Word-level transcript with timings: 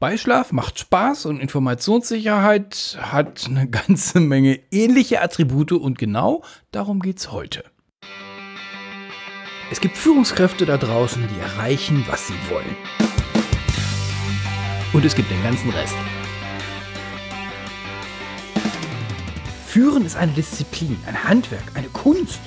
Beischlaf 0.00 0.50
macht 0.52 0.78
Spaß 0.78 1.26
und 1.26 1.40
Informationssicherheit 1.40 2.96
hat 3.02 3.44
eine 3.46 3.68
ganze 3.68 4.18
Menge 4.18 4.58
ähnliche 4.70 5.20
Attribute 5.20 5.72
und 5.72 5.98
genau 5.98 6.42
darum 6.72 7.00
geht 7.00 7.18
es 7.18 7.32
heute. 7.32 7.64
Es 9.70 9.78
gibt 9.78 9.98
Führungskräfte 9.98 10.64
da 10.64 10.78
draußen, 10.78 11.22
die 11.28 11.38
erreichen, 11.38 12.02
was 12.08 12.26
sie 12.26 12.34
wollen. 12.48 12.74
Und 14.94 15.04
es 15.04 15.14
gibt 15.14 15.30
den 15.30 15.42
ganzen 15.42 15.68
Rest. 15.68 15.94
Führen 19.66 20.06
ist 20.06 20.16
eine 20.16 20.32
Disziplin, 20.32 20.96
ein 21.06 21.24
Handwerk, 21.24 21.64
eine 21.74 21.88
Kunst. 21.88 22.40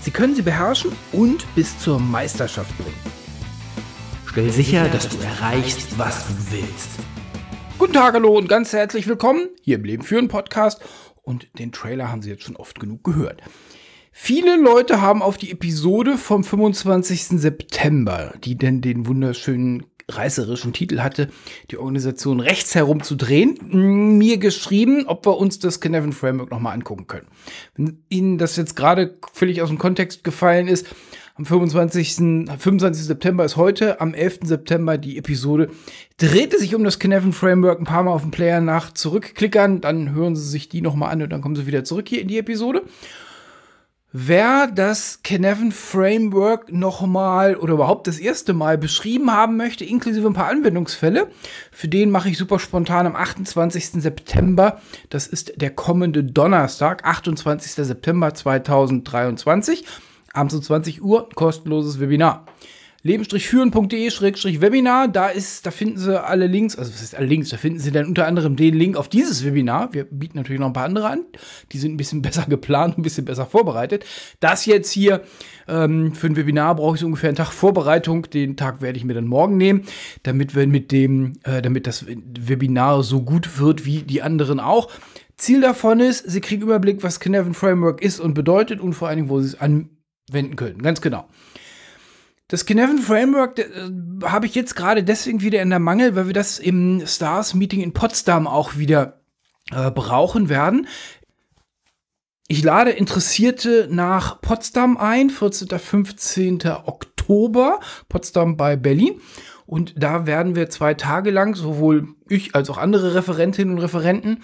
Sie 0.00 0.10
können 0.10 0.34
sie 0.34 0.42
beherrschen 0.42 0.90
und 1.12 1.46
bis 1.54 1.78
zur 1.78 2.00
Meisterschaft 2.00 2.76
bringen. 2.76 3.21
Stell 4.32 4.50
sicher, 4.50 4.88
dass 4.88 5.10
du 5.10 5.18
erreichst, 5.18 5.98
was 5.98 6.26
du 6.26 6.32
willst. 6.52 6.88
Guten 7.76 7.92
Tag, 7.92 8.14
hallo 8.14 8.34
und 8.38 8.48
ganz 8.48 8.72
herzlich 8.72 9.06
willkommen 9.06 9.50
hier 9.60 9.76
im 9.76 9.84
Leben 9.84 10.02
führen 10.02 10.28
Podcast. 10.28 10.80
Und 11.22 11.48
den 11.58 11.70
Trailer 11.70 12.10
haben 12.10 12.22
Sie 12.22 12.30
jetzt 12.30 12.44
schon 12.44 12.56
oft 12.56 12.80
genug 12.80 13.04
gehört. 13.04 13.42
Viele 14.10 14.56
Leute 14.56 15.02
haben 15.02 15.20
auf 15.20 15.36
die 15.36 15.50
Episode 15.50 16.16
vom 16.16 16.44
25. 16.44 17.40
September, 17.40 18.32
die 18.42 18.56
denn 18.56 18.80
den 18.80 19.06
wunderschönen 19.06 19.82
reißerischen 20.16 20.72
Titel 20.72 21.00
hatte, 21.00 21.28
die 21.70 21.78
Organisation 21.78 22.40
rechts 22.40 22.74
herum 22.74 23.02
zu 23.02 23.16
drehen, 23.16 23.58
mir 24.18 24.38
geschrieben, 24.38 25.04
ob 25.06 25.26
wir 25.26 25.36
uns 25.36 25.58
das 25.58 25.80
Kinevan 25.80 26.12
Framework 26.12 26.50
nochmal 26.50 26.74
angucken 26.74 27.06
können. 27.06 27.26
Wenn 27.76 28.02
Ihnen 28.08 28.38
das 28.38 28.56
jetzt 28.56 28.76
gerade 28.76 29.18
völlig 29.32 29.62
aus 29.62 29.68
dem 29.68 29.78
Kontext 29.78 30.24
gefallen 30.24 30.68
ist, 30.68 30.86
am 31.34 31.46
25. 31.46 32.16
25. 32.58 33.04
September 33.04 33.44
ist 33.44 33.56
heute, 33.56 34.00
am 34.00 34.12
11. 34.12 34.40
September 34.44 34.98
die 34.98 35.16
Episode, 35.16 35.70
drehte 36.18 36.58
sich 36.58 36.74
um 36.74 36.84
das 36.84 36.98
Kinevan 36.98 37.32
Framework 37.32 37.80
ein 37.80 37.84
paar 37.84 38.02
Mal 38.02 38.12
auf 38.12 38.22
dem 38.22 38.30
Player 38.30 38.60
nach 38.60 38.92
zurückklickern, 38.92 39.80
dann 39.80 40.12
hören 40.14 40.36
Sie 40.36 40.46
sich 40.46 40.68
die 40.68 40.82
nochmal 40.82 41.10
an 41.10 41.22
und 41.22 41.30
dann 41.30 41.40
kommen 41.40 41.56
Sie 41.56 41.66
wieder 41.66 41.84
zurück 41.84 42.08
hier 42.08 42.20
in 42.20 42.28
die 42.28 42.38
Episode. 42.38 42.82
Wer 44.14 44.66
das 44.66 45.22
Kinevan 45.22 45.72
Framework 45.72 46.70
nochmal 46.70 47.56
oder 47.56 47.72
überhaupt 47.72 48.06
das 48.06 48.18
erste 48.18 48.52
Mal 48.52 48.76
beschrieben 48.76 49.32
haben 49.32 49.56
möchte, 49.56 49.86
inklusive 49.86 50.26
ein 50.26 50.34
paar 50.34 50.48
Anwendungsfälle, 50.48 51.30
für 51.70 51.88
den 51.88 52.10
mache 52.10 52.28
ich 52.28 52.36
super 52.36 52.58
spontan 52.58 53.06
am 53.06 53.16
28. 53.16 54.02
September. 54.02 54.82
Das 55.08 55.26
ist 55.26 55.54
der 55.56 55.70
kommende 55.70 56.24
Donnerstag, 56.24 57.06
28. 57.06 57.72
September 57.72 58.34
2023, 58.34 59.86
abends 60.34 60.54
um 60.56 60.60
20 60.60 61.02
Uhr, 61.02 61.30
kostenloses 61.34 61.98
Webinar 61.98 62.44
leben-führen.de-webinar. 63.02 65.08
Da 65.08 65.28
ist, 65.28 65.66
da 65.66 65.70
finden 65.70 65.98
Sie 65.98 66.22
alle 66.22 66.46
Links, 66.46 66.76
also 66.76 66.92
was 66.92 67.02
ist 67.02 67.16
alle 67.16 67.26
Links? 67.26 67.50
Da 67.50 67.56
finden 67.56 67.80
Sie 67.80 67.90
dann 67.90 68.06
unter 68.06 68.26
anderem 68.26 68.56
den 68.56 68.74
Link 68.74 68.96
auf 68.96 69.08
dieses 69.08 69.44
Webinar. 69.44 69.92
Wir 69.92 70.04
bieten 70.04 70.38
natürlich 70.38 70.60
noch 70.60 70.68
ein 70.68 70.72
paar 70.72 70.84
andere 70.84 71.08
an. 71.08 71.24
Die 71.72 71.78
sind 71.78 71.94
ein 71.94 71.96
bisschen 71.96 72.22
besser 72.22 72.46
geplant, 72.48 72.98
ein 72.98 73.02
bisschen 73.02 73.24
besser 73.24 73.46
vorbereitet. 73.46 74.04
Das 74.40 74.66
jetzt 74.66 74.90
hier 74.90 75.22
ähm, 75.68 76.14
für 76.14 76.28
ein 76.28 76.36
Webinar 76.36 76.76
brauche 76.76 76.94
ich 76.94 77.00
so 77.00 77.06
ungefähr 77.06 77.30
einen 77.30 77.36
Tag 77.36 77.52
Vorbereitung. 77.52 78.30
Den 78.30 78.56
Tag 78.56 78.82
werde 78.82 78.98
ich 78.98 79.04
mir 79.04 79.14
dann 79.14 79.26
morgen 79.26 79.56
nehmen, 79.56 79.82
damit 80.22 80.54
wir 80.54 80.66
mit 80.66 80.92
dem, 80.92 81.34
äh, 81.44 81.60
damit 81.60 81.86
das 81.86 82.06
Webinar 82.06 83.02
so 83.02 83.22
gut 83.22 83.58
wird 83.58 83.84
wie 83.84 84.02
die 84.02 84.22
anderen 84.22 84.60
auch. 84.60 84.90
Ziel 85.36 85.60
davon 85.60 85.98
ist, 85.98 86.30
Sie 86.30 86.40
kriegen 86.40 86.62
Überblick, 86.62 87.02
was 87.02 87.18
Kinevan 87.18 87.54
Framework 87.54 88.00
ist 88.00 88.20
und 88.20 88.34
bedeutet 88.34 88.80
und 88.80 88.92
vor 88.92 89.08
allen 89.08 89.16
Dingen, 89.16 89.28
wo 89.28 89.40
Sie 89.40 89.48
es 89.48 89.60
anwenden 89.60 90.54
können. 90.54 90.82
Ganz 90.82 91.00
genau. 91.00 91.26
Das 92.52 92.66
Kinevan 92.66 92.98
Framework 92.98 93.58
äh, 93.58 93.90
habe 94.24 94.44
ich 94.44 94.54
jetzt 94.54 94.76
gerade 94.76 95.02
deswegen 95.02 95.40
wieder 95.40 95.62
in 95.62 95.70
der 95.70 95.78
Mangel, 95.78 96.14
weil 96.16 96.26
wir 96.26 96.34
das 96.34 96.58
im 96.58 97.02
Stars 97.06 97.54
Meeting 97.54 97.80
in 97.80 97.94
Potsdam 97.94 98.46
auch 98.46 98.76
wieder 98.76 99.22
äh, 99.70 99.90
brauchen 99.90 100.50
werden. 100.50 100.86
Ich 102.48 102.62
lade 102.62 102.90
Interessierte 102.90 103.88
nach 103.90 104.42
Potsdam 104.42 104.98
ein, 104.98 105.30
14. 105.30 105.66
15. 105.78 106.58
Oktober, 106.84 107.80
Potsdam 108.10 108.58
bei 108.58 108.76
Berlin. 108.76 109.18
Und 109.64 109.94
da 109.96 110.26
werden 110.26 110.54
wir 110.54 110.68
zwei 110.68 110.92
Tage 110.92 111.30
lang, 111.30 111.54
sowohl 111.54 112.08
ich 112.28 112.54
als 112.54 112.68
auch 112.68 112.76
andere 112.76 113.14
Referentinnen 113.14 113.76
und 113.76 113.80
Referenten, 113.80 114.42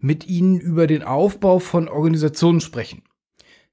mit 0.00 0.26
Ihnen 0.26 0.58
über 0.58 0.88
den 0.88 1.04
Aufbau 1.04 1.60
von 1.60 1.86
Organisationen 1.86 2.60
sprechen. 2.60 3.04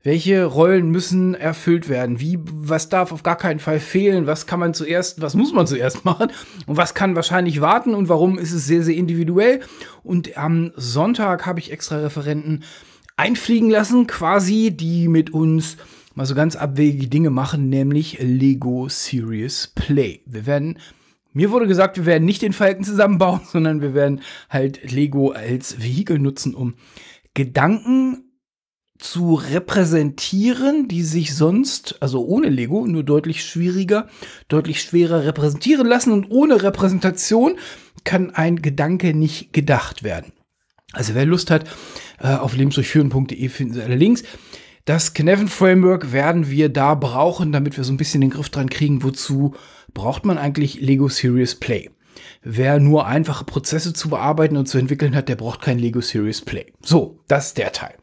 Welche 0.03 0.45
Rollen 0.45 0.89
müssen 0.89 1.35
erfüllt 1.35 1.87
werden? 1.87 2.19
Wie, 2.19 2.39
was 2.43 2.89
darf 2.89 3.11
auf 3.11 3.21
gar 3.21 3.37
keinen 3.37 3.59
Fall 3.59 3.79
fehlen? 3.79 4.25
Was 4.25 4.47
kann 4.47 4.59
man 4.59 4.73
zuerst, 4.73 5.21
was 5.21 5.35
muss 5.35 5.53
man 5.53 5.67
zuerst 5.67 6.05
machen? 6.05 6.31
Und 6.65 6.77
was 6.77 6.95
kann 6.95 7.15
wahrscheinlich 7.15 7.61
warten? 7.61 7.93
Und 7.93 8.09
warum 8.09 8.39
ist 8.39 8.51
es 8.51 8.65
sehr, 8.65 8.81
sehr 8.81 8.95
individuell? 8.95 9.59
Und 10.03 10.37
am 10.37 10.71
Sonntag 10.75 11.45
habe 11.45 11.59
ich 11.59 11.71
extra 11.71 11.97
Referenten 11.97 12.63
einfliegen 13.15 13.69
lassen, 13.69 14.07
quasi, 14.07 14.71
die 14.71 15.07
mit 15.07 15.31
uns 15.31 15.77
mal 16.15 16.25
so 16.25 16.33
ganz 16.33 16.55
abwegige 16.55 17.07
Dinge 17.07 17.29
machen, 17.29 17.69
nämlich 17.69 18.17
Lego 18.19 18.87
Serious 18.89 19.71
Play. 19.75 20.21
Wir 20.25 20.47
werden 20.47 20.79
mir 21.33 21.51
wurde 21.51 21.67
gesagt, 21.67 21.95
wir 21.95 22.05
werden 22.05 22.25
nicht 22.25 22.41
den 22.41 22.51
Falken 22.51 22.83
zusammenbauen, 22.83 23.41
sondern 23.51 23.81
wir 23.81 23.93
werden 23.93 24.21
halt 24.49 24.91
Lego 24.91 25.29
als 25.29 25.81
Vehikel 25.81 26.19
nutzen, 26.19 26.55
um 26.55 26.73
Gedanken 27.33 28.30
zu 29.01 29.33
repräsentieren, 29.33 30.87
die 30.87 31.01
sich 31.01 31.35
sonst, 31.35 31.97
also 32.01 32.23
ohne 32.23 32.49
Lego, 32.49 32.85
nur 32.85 33.03
deutlich 33.03 33.43
schwieriger, 33.43 34.07
deutlich 34.47 34.81
schwerer 34.81 35.25
repräsentieren 35.25 35.87
lassen. 35.87 36.11
Und 36.11 36.29
ohne 36.29 36.61
Repräsentation 36.61 37.57
kann 38.03 38.29
ein 38.31 38.61
Gedanke 38.61 39.13
nicht 39.13 39.53
gedacht 39.53 40.03
werden. 40.03 40.33
Also 40.93 41.15
wer 41.15 41.25
Lust 41.25 41.49
hat, 41.49 41.69
äh, 42.19 42.27
auf 42.27 42.55
lebensdurchführen.de 42.55 43.49
finden 43.49 43.73
Sie 43.73 43.81
alle 43.81 43.95
Links. 43.95 44.23
Das 44.85 45.13
Kneven 45.13 45.47
Framework 45.47 46.11
werden 46.11 46.49
wir 46.49 46.69
da 46.69 46.95
brauchen, 46.95 47.51
damit 47.51 47.77
wir 47.77 47.83
so 47.83 47.93
ein 47.93 47.97
bisschen 47.97 48.21
den 48.21 48.29
Griff 48.29 48.49
dran 48.49 48.69
kriegen, 48.69 49.03
wozu 49.03 49.55
braucht 49.93 50.25
man 50.25 50.37
eigentlich 50.37 50.79
Lego 50.79 51.07
Serious 51.07 51.55
Play. 51.55 51.89
Wer 52.43 52.79
nur 52.79 53.07
einfache 53.07 53.45
Prozesse 53.45 53.93
zu 53.93 54.09
bearbeiten 54.09 54.57
und 54.57 54.67
zu 54.67 54.77
entwickeln 54.77 55.15
hat, 55.15 55.29
der 55.29 55.35
braucht 55.35 55.61
kein 55.61 55.79
Lego 55.79 56.01
Serious 56.01 56.41
Play. 56.41 56.65
So, 56.81 57.19
das 57.27 57.47
ist 57.47 57.57
der 57.57 57.71
Teil. 57.71 57.93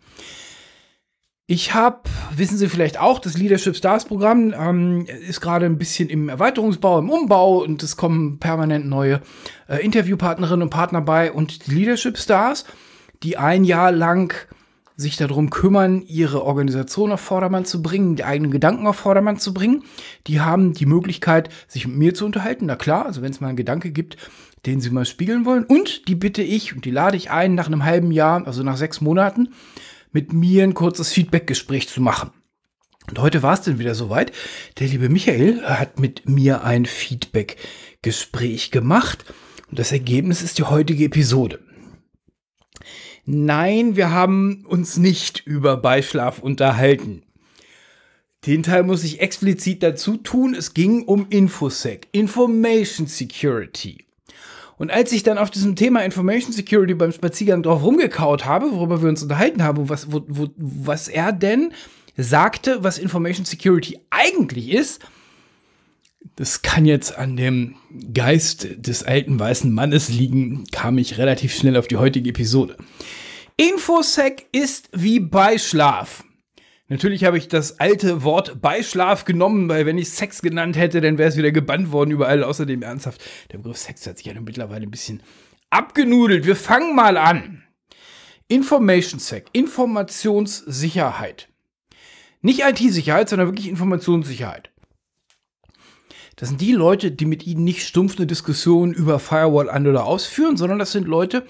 Ich 1.50 1.72
habe, 1.72 2.00
wissen 2.36 2.58
Sie 2.58 2.68
vielleicht 2.68 3.00
auch, 3.00 3.18
das 3.18 3.38
Leadership 3.38 3.74
Stars 3.74 4.04
Programm 4.04 4.52
ähm, 4.54 5.06
ist 5.06 5.40
gerade 5.40 5.64
ein 5.64 5.78
bisschen 5.78 6.10
im 6.10 6.28
Erweiterungsbau, 6.28 6.98
im 6.98 7.08
Umbau 7.08 7.62
und 7.64 7.82
es 7.82 7.96
kommen 7.96 8.38
permanent 8.38 8.86
neue 8.86 9.22
äh, 9.66 9.82
Interviewpartnerinnen 9.82 10.64
und 10.64 10.68
Partner 10.68 11.00
bei. 11.00 11.32
Und 11.32 11.66
die 11.66 11.74
Leadership 11.74 12.18
Stars, 12.18 12.66
die 13.22 13.38
ein 13.38 13.64
Jahr 13.64 13.92
lang 13.92 14.34
sich 14.94 15.16
darum 15.16 15.48
kümmern, 15.48 16.02
ihre 16.02 16.44
Organisation 16.44 17.12
auf 17.12 17.20
Vordermann 17.22 17.64
zu 17.64 17.80
bringen, 17.80 18.16
die 18.16 18.24
eigenen 18.24 18.50
Gedanken 18.50 18.86
auf 18.86 18.96
Vordermann 18.96 19.38
zu 19.38 19.54
bringen, 19.54 19.84
die 20.26 20.42
haben 20.42 20.74
die 20.74 20.84
Möglichkeit, 20.84 21.48
sich 21.66 21.86
mit 21.86 21.96
mir 21.96 22.14
zu 22.14 22.26
unterhalten. 22.26 22.66
Na 22.66 22.76
klar, 22.76 23.06
also 23.06 23.22
wenn 23.22 23.30
es 23.30 23.40
mal 23.40 23.48
einen 23.48 23.56
Gedanke 23.56 23.90
gibt, 23.90 24.18
den 24.66 24.82
sie 24.82 24.90
mal 24.90 25.06
spiegeln 25.06 25.46
wollen. 25.46 25.64
Und 25.64 26.08
die 26.08 26.14
bitte 26.14 26.42
ich 26.42 26.74
und 26.74 26.84
die 26.84 26.90
lade 26.90 27.16
ich 27.16 27.30
ein 27.30 27.54
nach 27.54 27.68
einem 27.68 27.84
halben 27.84 28.12
Jahr, 28.12 28.46
also 28.46 28.62
nach 28.62 28.76
sechs 28.76 29.00
Monaten, 29.00 29.48
mit 30.12 30.32
mir 30.32 30.64
ein 30.64 30.74
kurzes 30.74 31.12
Feedbackgespräch 31.12 31.88
zu 31.88 32.00
machen. 32.00 32.30
Und 33.08 33.18
heute 33.20 33.42
war 33.42 33.54
es 33.54 33.62
dann 33.62 33.78
wieder 33.78 33.94
soweit. 33.94 34.32
Der 34.78 34.88
liebe 34.88 35.08
Michael 35.08 35.62
hat 35.62 35.98
mit 35.98 36.28
mir 36.28 36.64
ein 36.64 36.84
Feedback-Gespräch 36.84 38.70
gemacht. 38.70 39.24
Und 39.70 39.78
das 39.78 39.92
Ergebnis 39.92 40.42
ist 40.42 40.58
die 40.58 40.64
heutige 40.64 41.04
Episode. 41.04 41.60
Nein, 43.24 43.96
wir 43.96 44.10
haben 44.10 44.64
uns 44.66 44.96
nicht 44.96 45.46
über 45.46 45.76
Beischlaf 45.76 46.38
unterhalten. 46.38 47.22
Den 48.46 48.62
Teil 48.62 48.84
muss 48.84 49.04
ich 49.04 49.20
explizit 49.20 49.82
dazu 49.82 50.16
tun. 50.16 50.54
Es 50.54 50.72
ging 50.72 51.02
um 51.02 51.26
Infosec, 51.28 52.08
Information 52.12 53.06
Security. 53.06 54.07
Und 54.78 54.90
als 54.90 55.12
ich 55.12 55.24
dann 55.24 55.38
auf 55.38 55.50
diesem 55.50 55.76
Thema 55.76 56.04
Information 56.04 56.52
Security 56.52 56.94
beim 56.94 57.12
Spaziergang 57.12 57.62
drauf 57.62 57.82
rumgekaut 57.82 58.44
habe, 58.44 58.72
worüber 58.72 59.02
wir 59.02 59.08
uns 59.08 59.22
unterhalten 59.22 59.62
haben, 59.62 59.88
was, 59.88 60.12
wo, 60.12 60.22
wo, 60.28 60.48
was 60.56 61.08
er 61.08 61.32
denn 61.32 61.72
sagte, 62.16 62.82
was 62.82 62.98
Information 62.98 63.44
Security 63.44 63.98
eigentlich 64.10 64.70
ist, 64.70 65.00
das 66.36 66.62
kann 66.62 66.86
jetzt 66.86 67.16
an 67.16 67.36
dem 67.36 67.74
Geist 68.14 68.68
des 68.76 69.02
alten 69.02 69.38
weißen 69.38 69.72
Mannes 69.72 70.08
liegen, 70.08 70.64
kam 70.70 70.98
ich 70.98 71.18
relativ 71.18 71.54
schnell 71.54 71.76
auf 71.76 71.88
die 71.88 71.96
heutige 71.96 72.30
Episode. 72.30 72.76
Infosec 73.56 74.46
ist 74.52 74.88
wie 74.92 75.18
Beischlaf. 75.18 76.22
Natürlich 76.90 77.24
habe 77.24 77.36
ich 77.36 77.48
das 77.48 77.80
alte 77.80 78.22
Wort 78.22 78.62
Beischlaf 78.62 79.26
genommen, 79.26 79.68
weil 79.68 79.84
wenn 79.84 79.98
ich 79.98 80.10
Sex 80.10 80.40
genannt 80.40 80.76
hätte, 80.78 81.02
dann 81.02 81.18
wäre 81.18 81.28
es 81.28 81.36
wieder 81.36 81.52
gebannt 81.52 81.92
worden 81.92 82.10
überall. 82.10 82.42
Außerdem 82.42 82.82
ernsthaft, 82.82 83.22
der 83.52 83.58
Begriff 83.58 83.76
Sex 83.76 84.06
hat 84.06 84.16
sich 84.16 84.26
ja 84.26 84.40
mittlerweile 84.40 84.86
ein 84.86 84.90
bisschen 84.90 85.22
abgenudelt. 85.68 86.46
Wir 86.46 86.56
fangen 86.56 86.94
mal 86.94 87.18
an. 87.18 87.62
Information 88.48 89.20
Sec, 89.20 89.48
Informationssicherheit. 89.52 91.48
Nicht 92.40 92.60
IT-Sicherheit, 92.60 93.28
sondern 93.28 93.48
wirklich 93.48 93.68
Informationssicherheit. 93.68 94.70
Das 96.36 96.48
sind 96.48 96.60
die 96.60 96.72
Leute, 96.72 97.10
die 97.10 97.26
mit 97.26 97.46
ihnen 97.46 97.64
nicht 97.64 97.86
stumpf 97.86 98.16
eine 98.16 98.26
Diskussion 98.26 98.94
über 98.94 99.18
Firewall 99.18 99.68
an 99.68 99.86
oder 99.86 100.04
ausführen, 100.04 100.56
sondern 100.56 100.78
das 100.78 100.92
sind 100.92 101.06
Leute, 101.06 101.44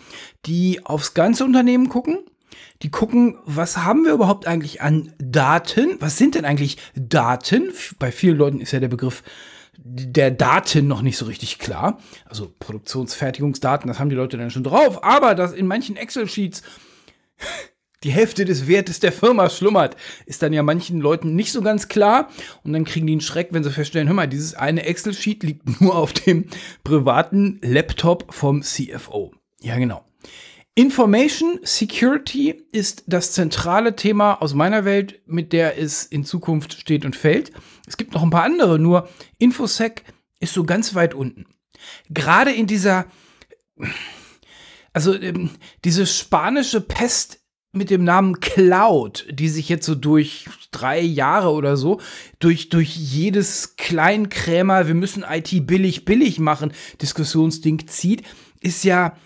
die 0.46 0.84
aufs 0.84 1.14
ganze 1.14 1.44
Unternehmen 1.44 1.88
gucken, 1.90 2.24
die 2.82 2.90
gucken, 2.90 3.38
was 3.44 3.78
haben 3.78 4.04
wir 4.04 4.12
überhaupt 4.12 4.46
eigentlich 4.46 4.82
an 4.82 5.12
Daten? 5.18 5.96
Was 6.00 6.16
sind 6.16 6.34
denn 6.34 6.44
eigentlich 6.44 6.78
Daten? 6.94 7.72
Bei 7.98 8.12
vielen 8.12 8.36
Leuten 8.36 8.60
ist 8.60 8.72
ja 8.72 8.80
der 8.80 8.88
Begriff 8.88 9.22
der 9.80 10.30
Daten 10.30 10.86
noch 10.86 11.02
nicht 11.02 11.16
so 11.16 11.26
richtig 11.26 11.58
klar. 11.58 11.98
Also 12.24 12.52
Produktionsfertigungsdaten, 12.58 13.88
das 13.88 13.98
haben 13.98 14.10
die 14.10 14.16
Leute 14.16 14.36
dann 14.36 14.50
schon 14.50 14.64
drauf. 14.64 15.02
Aber 15.04 15.34
dass 15.34 15.52
in 15.52 15.66
manchen 15.66 15.96
Excel-Sheets 15.96 16.62
die 18.04 18.10
Hälfte 18.10 18.44
des 18.44 18.68
Wertes 18.68 19.00
der 19.00 19.12
Firma 19.12 19.50
schlummert, 19.50 19.96
ist 20.26 20.42
dann 20.42 20.52
ja 20.52 20.62
manchen 20.62 21.00
Leuten 21.00 21.34
nicht 21.34 21.52
so 21.52 21.62
ganz 21.62 21.88
klar. 21.88 22.28
Und 22.62 22.72
dann 22.72 22.84
kriegen 22.84 23.06
die 23.06 23.14
einen 23.14 23.20
Schreck, 23.20 23.48
wenn 23.50 23.64
sie 23.64 23.72
feststellen, 23.72 24.08
hör 24.08 24.14
mal, 24.14 24.28
dieses 24.28 24.54
eine 24.54 24.84
Excel-Sheet 24.84 25.42
liegt 25.42 25.80
nur 25.80 25.96
auf 25.96 26.12
dem 26.12 26.46
privaten 26.84 27.58
Laptop 27.62 28.32
vom 28.32 28.62
CFO. 28.62 29.32
Ja, 29.60 29.76
genau. 29.76 30.07
Information 30.78 31.58
Security 31.64 32.50
ist 32.70 33.02
das 33.08 33.32
zentrale 33.32 33.96
Thema 33.96 34.34
aus 34.34 34.54
meiner 34.54 34.84
Welt, 34.84 35.20
mit 35.26 35.52
der 35.52 35.76
es 35.76 36.04
in 36.04 36.24
Zukunft 36.24 36.74
steht 36.74 37.04
und 37.04 37.16
fällt. 37.16 37.50
Es 37.88 37.96
gibt 37.96 38.14
noch 38.14 38.22
ein 38.22 38.30
paar 38.30 38.44
andere, 38.44 38.78
nur 38.78 39.08
Infosec 39.38 40.04
ist 40.38 40.54
so 40.54 40.62
ganz 40.62 40.94
weit 40.94 41.14
unten. 41.14 41.46
Gerade 42.10 42.52
in 42.52 42.68
dieser, 42.68 43.06
also 44.92 45.20
ähm, 45.20 45.50
diese 45.84 46.06
spanische 46.06 46.80
Pest 46.80 47.40
mit 47.72 47.90
dem 47.90 48.04
Namen 48.04 48.38
Cloud, 48.38 49.26
die 49.32 49.48
sich 49.48 49.68
jetzt 49.68 49.84
so 49.84 49.96
durch 49.96 50.46
drei 50.70 51.00
Jahre 51.00 51.50
oder 51.50 51.76
so 51.76 52.00
durch, 52.38 52.68
durch 52.68 52.94
jedes 52.94 53.74
Kleinkrämer, 53.74 54.86
wir 54.86 54.94
müssen 54.94 55.24
IT 55.28 55.66
billig, 55.66 56.04
billig 56.04 56.38
machen, 56.38 56.72
Diskussionsding 57.02 57.88
zieht, 57.88 58.22
ist 58.60 58.84
ja 58.84 59.16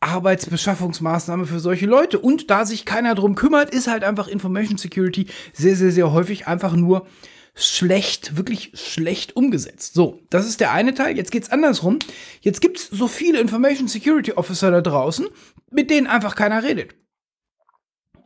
Arbeitsbeschaffungsmaßnahme 0.00 1.46
für 1.46 1.60
solche 1.60 1.86
Leute. 1.86 2.18
Und 2.18 2.50
da 2.50 2.64
sich 2.64 2.84
keiner 2.84 3.14
drum 3.14 3.34
kümmert, 3.34 3.70
ist 3.70 3.86
halt 3.86 4.02
einfach 4.02 4.28
Information 4.28 4.78
Security 4.78 5.26
sehr, 5.52 5.76
sehr, 5.76 5.92
sehr 5.92 6.12
häufig 6.12 6.46
einfach 6.46 6.74
nur 6.74 7.06
schlecht, 7.54 8.36
wirklich 8.36 8.72
schlecht 8.74 9.36
umgesetzt. 9.36 9.94
So, 9.94 10.20
das 10.30 10.48
ist 10.48 10.60
der 10.60 10.72
eine 10.72 10.94
Teil. 10.94 11.16
Jetzt 11.16 11.30
geht's 11.30 11.50
andersrum. 11.50 11.98
Jetzt 12.40 12.60
gibt's 12.60 12.88
so 12.90 13.08
viele 13.08 13.40
Information 13.40 13.88
Security 13.88 14.32
Officer 14.32 14.70
da 14.70 14.80
draußen, 14.80 15.26
mit 15.70 15.90
denen 15.90 16.06
einfach 16.06 16.34
keiner 16.34 16.62
redet. 16.62 16.94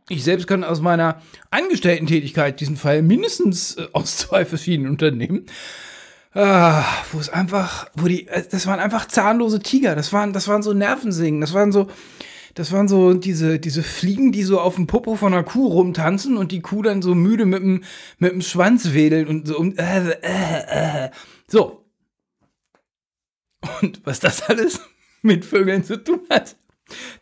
Ich 0.07 0.23
selbst 0.23 0.45
kann 0.45 0.63
aus 0.63 0.81
meiner 0.81 1.21
Angestellten-Tätigkeit 1.49 2.59
diesen 2.59 2.77
Fall 2.77 3.01
mindestens 3.01 3.75
äh, 3.75 3.87
aus 3.91 4.17
zwei 4.17 4.45
verschiedenen 4.45 4.91
Unternehmen 4.91 5.47
Ah, 6.37 6.83
wo 7.13 7.19
es 7.19 7.29
einfach, 7.29 7.89
wo 7.95 8.09
die, 8.09 8.27
äh, 8.27 8.43
das 8.49 8.67
waren 8.67 8.81
einfach 8.81 9.07
zahnlose 9.07 9.61
Tiger. 9.61 9.95
Das 9.95 10.11
waren, 10.11 10.33
das 10.33 10.49
waren 10.49 10.63
so 10.63 10.73
Nervensingen. 10.73 11.39
Das 11.39 11.53
waren 11.53 11.71
so, 11.71 11.87
das 12.55 12.73
waren 12.73 12.89
so 12.89 13.13
diese, 13.13 13.57
diese 13.57 13.83
Fliegen, 13.83 14.33
die 14.33 14.43
so 14.43 14.59
auf 14.59 14.75
dem 14.75 14.85
Popo 14.85 15.15
von 15.15 15.33
einer 15.33 15.43
Kuh 15.45 15.67
rumtanzen 15.67 16.35
und 16.35 16.51
die 16.51 16.59
Kuh 16.59 16.81
dann 16.81 17.01
so 17.01 17.15
müde 17.15 17.45
mit 17.45 17.63
dem, 17.63 17.83
mit 18.19 18.33
dem 18.33 18.41
Schwanz 18.41 18.91
wedeln 18.91 19.27
und 19.27 19.47
so. 19.47 19.63
Äh, 19.63 20.09
äh, 20.21 21.05
äh. 21.05 21.09
So. 21.47 21.85
Und 23.81 24.05
was 24.05 24.19
das 24.19 24.41
alles 24.49 24.81
mit 25.21 25.45
Vögeln 25.45 25.85
zu 25.85 26.03
tun 26.03 26.19
hat. 26.29 26.57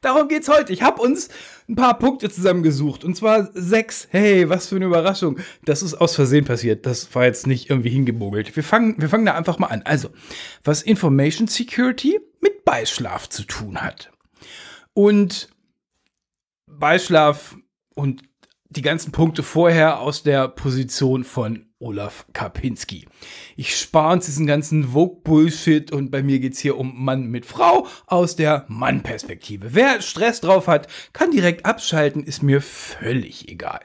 Darum 0.01 0.27
geht's 0.27 0.49
heute. 0.49 0.73
Ich 0.73 0.81
habe 0.81 1.01
uns 1.01 1.29
ein 1.69 1.75
paar 1.75 1.97
Punkte 1.97 2.29
zusammengesucht. 2.29 3.03
Und 3.03 3.15
zwar 3.15 3.49
sechs. 3.53 4.07
Hey, 4.11 4.49
was 4.49 4.67
für 4.67 4.75
eine 4.75 4.85
Überraschung. 4.85 5.39
Das 5.63 5.81
ist 5.81 5.93
aus 5.93 6.15
Versehen 6.15 6.45
passiert. 6.45 6.85
Das 6.85 7.13
war 7.15 7.25
jetzt 7.25 7.47
nicht 7.47 7.69
irgendwie 7.69 7.89
hingemogelt. 7.89 8.55
Wir 8.55 8.63
fangen, 8.63 8.95
wir 8.99 9.09
fangen 9.09 9.25
da 9.25 9.35
einfach 9.35 9.59
mal 9.59 9.67
an. 9.67 9.81
Also, 9.83 10.09
was 10.63 10.81
Information 10.81 11.47
Security 11.47 12.19
mit 12.41 12.65
Beischlaf 12.65 13.29
zu 13.29 13.43
tun 13.43 13.81
hat. 13.81 14.11
Und 14.93 15.49
Beischlaf 16.67 17.55
und 17.95 18.23
die 18.69 18.81
ganzen 18.81 19.11
Punkte 19.11 19.43
vorher 19.43 19.99
aus 19.99 20.23
der 20.23 20.47
Position 20.47 21.23
von 21.23 21.72
Olaf 21.83 22.25
Kapinski. 22.33 23.05
Ich 23.55 23.77
spare 23.77 24.13
uns 24.13 24.25
diesen 24.25 24.47
ganzen 24.47 24.89
Vogue-Bullshit 24.89 25.91
und 25.91 26.09
bei 26.09 26.23
mir 26.23 26.39
geht 26.39 26.53
es 26.53 26.59
hier 26.59 26.77
um 26.77 27.03
Mann 27.03 27.27
mit 27.27 27.45
Frau 27.45 27.85
aus 28.07 28.35
der 28.35 28.65
Mann-Perspektive. 28.69 29.75
Wer 29.75 30.01
Stress 30.01 30.41
drauf 30.41 30.67
hat, 30.67 30.87
kann 31.11 31.31
direkt 31.31 31.65
abschalten, 31.65 32.23
ist 32.23 32.41
mir 32.41 32.61
völlig 32.61 33.49
egal. 33.49 33.81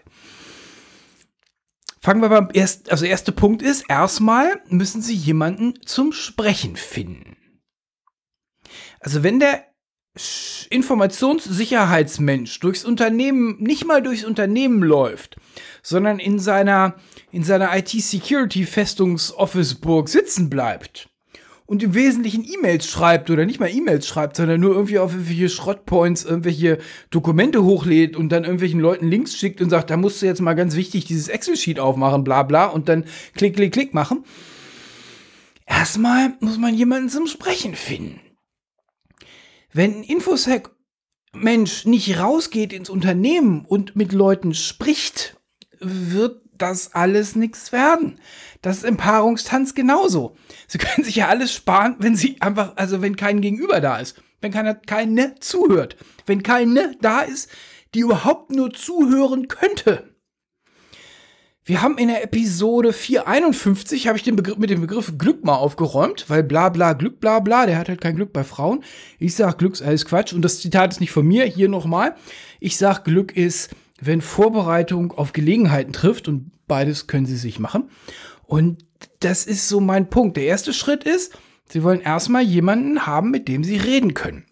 Fangen 2.00 2.23
wir 2.23 2.29
beim 2.29 2.50
ersten, 2.50 2.89
also 2.91 3.05
erster 3.05 3.33
Punkt 3.33 3.61
ist, 3.61 3.85
erstmal 3.89 4.62
müssen 4.69 5.03
Sie 5.03 5.15
jemanden 5.15 5.75
zum 5.85 6.12
Sprechen 6.12 6.77
finden. 6.77 7.37
Also 9.01 9.23
wenn 9.23 9.41
der 9.41 9.68
Informationssicherheitsmensch 10.70 12.61
durchs 12.61 12.85
Unternehmen, 12.85 13.56
nicht 13.61 13.87
mal 13.87 14.03
durchs 14.03 14.25
Unternehmen 14.25 14.82
läuft, 14.82 15.37
sondern 15.82 16.19
in 16.19 16.38
seiner, 16.38 16.97
in 17.32 17.44
seiner 17.44 17.76
IT-Security-Festungs-Office-Burg 17.76 20.09
sitzen 20.09 20.49
bleibt 20.50 21.09
und 21.69 21.82
im 21.82 21.94
Wesentlichen 21.94 22.44
E-Mails 22.44 22.87
schreibt 22.87 23.29
oder 23.29 23.44
nicht 23.44 23.61
mal 23.61 23.70
E-Mails 23.70 24.06
schreibt, 24.06 24.37
sondern 24.37 24.59
nur 24.59 24.75
irgendwie 24.75 24.99
auf 24.99 25.12
irgendwelche 25.12 25.50
Schrottpoints 25.50 26.25
irgendwelche 26.25 26.79
Dokumente 27.11 27.62
hochlädt 27.62 28.17
und 28.17 28.31
dann 28.31 28.44
irgendwelchen 28.44 28.81
Leuten 28.81 29.06
Links 29.06 29.37
schickt 29.37 29.61
und 29.61 29.69
sagt, 29.69 29.91
da 29.91 29.99
musst 29.99 30.23
du 30.23 30.26
jetzt 30.26 30.41
mal 30.41 30.55
ganz 30.55 30.76
wichtig 30.76 31.05
dieses 31.05 31.29
Excel-Sheet 31.29 31.79
aufmachen, 31.79 32.25
bla 32.25 32.43
bla, 32.43 32.67
und 32.67 32.88
dann 32.88 33.05
klick, 33.35 33.55
klick, 33.55 33.73
klick 33.73 33.93
machen. 33.93 34.25
Erstmal 35.67 36.32
muss 36.41 36.56
man 36.56 36.75
jemanden 36.75 37.11
zum 37.11 37.26
Sprechen 37.26 37.75
finden. 37.75 38.19
Wenn 39.73 39.99
ein 39.99 40.03
Infosec-Mensch 40.03 41.85
nicht 41.85 42.19
rausgeht 42.19 42.73
ins 42.73 42.91
Unternehmen 42.91 43.65
und 43.67 43.97
mit 43.97 44.12
Leuten 44.12 44.55
spricht, 44.55 45.37
wird 45.81 46.43
das 46.56 46.94
alles 46.94 47.37
nichts 47.37 47.73
werden. 47.73 48.20
Das 48.62 48.79
ist 48.79 48.85
im 48.85 48.97
Paarungstanz 48.97 49.75
genauso. 49.75 50.37
Sie 50.67 50.79
können 50.79 51.05
sich 51.05 51.17
ja 51.17 51.29
alles 51.29 51.53
sparen, 51.53 51.97
wenn 51.99 52.17
sie 52.17 52.41
einfach, 52.41 52.76
also 52.76 53.00
wenn 53.03 53.17
kein 53.17 53.41
Gegenüber 53.41 53.81
da 53.81 53.99
ist. 53.99 54.20
Wenn 54.41 54.53
keiner, 54.53 54.75
keine 54.75 55.35
zuhört. 55.41 55.97
Wenn 56.26 56.43
keine 56.43 56.97
da 57.00 57.20
ist, 57.20 57.50
die 57.94 58.00
überhaupt 58.00 58.50
nur 58.50 58.73
zuhören 58.73 59.49
könnte. 59.49 60.15
Wir 61.69 61.82
haben 61.82 61.99
in 61.99 62.09
der 62.09 62.25
Episode 62.25 62.94
451, 62.94 64.09
habe 64.09 64.17
ich 64.17 64.25
den 64.25 64.37
Begriff, 64.37 64.56
mit 64.56 64.70
dem 64.70 64.81
Begriff 64.81 65.19
Glück 65.19 65.44
mal 65.44 65.56
aufgeräumt, 65.56 66.25
weil 66.29 66.43
bla 66.43 66.70
bla 66.70 66.94
Glück 66.94 67.20
bla 67.20 67.41
bla, 67.41 67.67
der 67.67 67.76
hat 67.76 67.91
halt 67.91 68.00
kein 68.00 68.17
Glück 68.17 68.32
bei 68.32 68.43
Frauen. 68.43 68.82
Ich 69.19 69.35
sag 69.35 69.59
Glück 69.59 69.75
ist 69.75 69.82
alles 69.82 70.06
Quatsch 70.06 70.32
und 70.32 70.41
das 70.41 70.62
Zitat 70.62 70.93
ist 70.93 71.00
nicht 71.00 71.11
von 71.11 71.27
mir, 71.27 71.44
hier 71.44 71.69
nochmal. 71.69 72.15
Ich 72.58 72.79
sag 72.79 73.05
Glück 73.05 73.37
ist, 73.37 73.69
wenn 74.01 74.22
Vorbereitung 74.22 75.13
auf 75.13 75.34
Gelegenheiten 75.34 75.93
trifft 75.93 76.27
und 76.27 76.53
beides 76.69 77.06
können 77.06 77.27
sie 77.27 77.37
sich 77.37 77.58
machen. 77.58 77.91
Und 78.46 78.87
das 79.20 79.44
ist 79.44 79.69
so 79.69 79.79
mein 79.79 80.08
Punkt. 80.08 80.39
Der 80.39 80.44
erste 80.44 80.72
Schritt 80.72 81.05
ist, 81.05 81.37
sie 81.70 81.82
wollen 81.82 82.01
erstmal 82.01 82.44
jemanden 82.44 83.05
haben, 83.05 83.31
mit 83.31 83.46
dem 83.46 83.63
sie 83.63 83.77
reden 83.77 84.15
können 84.15 84.47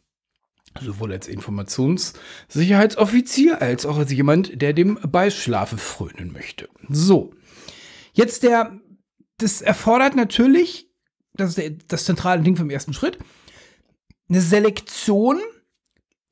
sowohl 0.83 1.13
als 1.13 1.29
Informationssicherheitsoffizier 1.29 3.63
als 3.63 3.87
auch 3.87 3.99
als 3.99 4.11
jemand, 4.13 4.61
der 4.61 4.73
dem 4.73 4.99
Beischlafe 5.03 5.79
frönen 5.79 6.33
möchte. 6.33 6.69
So, 6.89 7.33
jetzt 8.13 8.43
der, 8.43 8.81
das 9.39 9.63
erfordert 9.63 10.17
natürlich, 10.17 10.91
das 11.35 11.51
ist 11.51 11.59
der, 11.59 11.71
das 11.89 12.05
zentrale 12.05 12.43
Ding 12.43 12.57
vom 12.57 12.71
ersten 12.71 12.93
Schritt, 12.93 13.19
eine 14.29 14.41
Selektion 14.41 15.41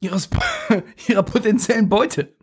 ihres, 0.00 0.28
ihrer 1.08 1.22
potenziellen 1.22 1.88
Beute 1.88 2.34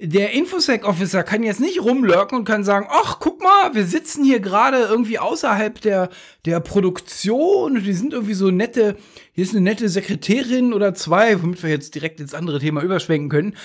der 0.00 0.32
Infosec-Officer 0.32 1.22
kann 1.22 1.44
jetzt 1.44 1.60
nicht 1.60 1.80
rumlurken 1.80 2.38
und 2.38 2.44
kann 2.44 2.64
sagen, 2.64 2.88
ach, 2.90 3.20
guck 3.20 3.40
mal, 3.42 3.74
wir 3.74 3.86
sitzen 3.86 4.24
hier 4.24 4.40
gerade 4.40 4.78
irgendwie 4.78 5.20
außerhalb 5.20 5.80
der, 5.80 6.10
der 6.44 6.60
Produktion 6.60 7.76
und 7.76 7.84
die 7.84 7.92
sind 7.92 8.12
irgendwie 8.12 8.34
so 8.34 8.50
nette, 8.50 8.96
hier 9.32 9.44
ist 9.44 9.52
eine 9.52 9.60
nette 9.60 9.88
Sekretärin 9.88 10.72
oder 10.72 10.94
zwei, 10.94 11.40
womit 11.40 11.62
wir 11.62 11.70
jetzt 11.70 11.94
direkt 11.94 12.20
ins 12.20 12.34
andere 12.34 12.58
Thema 12.58 12.82
überschwenken 12.82 13.28
können. 13.28 13.56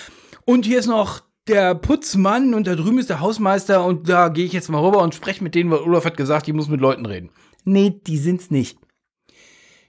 Und 0.46 0.66
hier 0.66 0.80
ist 0.80 0.88
noch 0.88 1.22
der 1.48 1.74
Putzmann 1.74 2.54
und 2.54 2.68
da 2.68 2.76
drüben 2.76 3.00
ist 3.00 3.10
der 3.10 3.22
Hausmeister 3.22 3.84
und 3.84 4.08
da 4.08 4.30
gehe 4.30 4.46
ich 4.46 4.54
jetzt 4.54 4.70
mal 4.70 4.86
rüber 4.86 5.02
und 5.02 5.16
spreche 5.16 5.44
mit 5.44 5.56
denen, 5.56 5.72
weil 5.72 5.80
Olaf 5.80 6.06
hat 6.06 6.16
gesagt, 6.16 6.48
ich 6.48 6.54
muss 6.54 6.70
mit 6.70 6.80
Leuten 6.80 7.08
reden. 7.08 7.32
Nee, 7.66 8.00
die 8.06 8.18
sind's 8.18 8.52
nicht. 8.52 8.78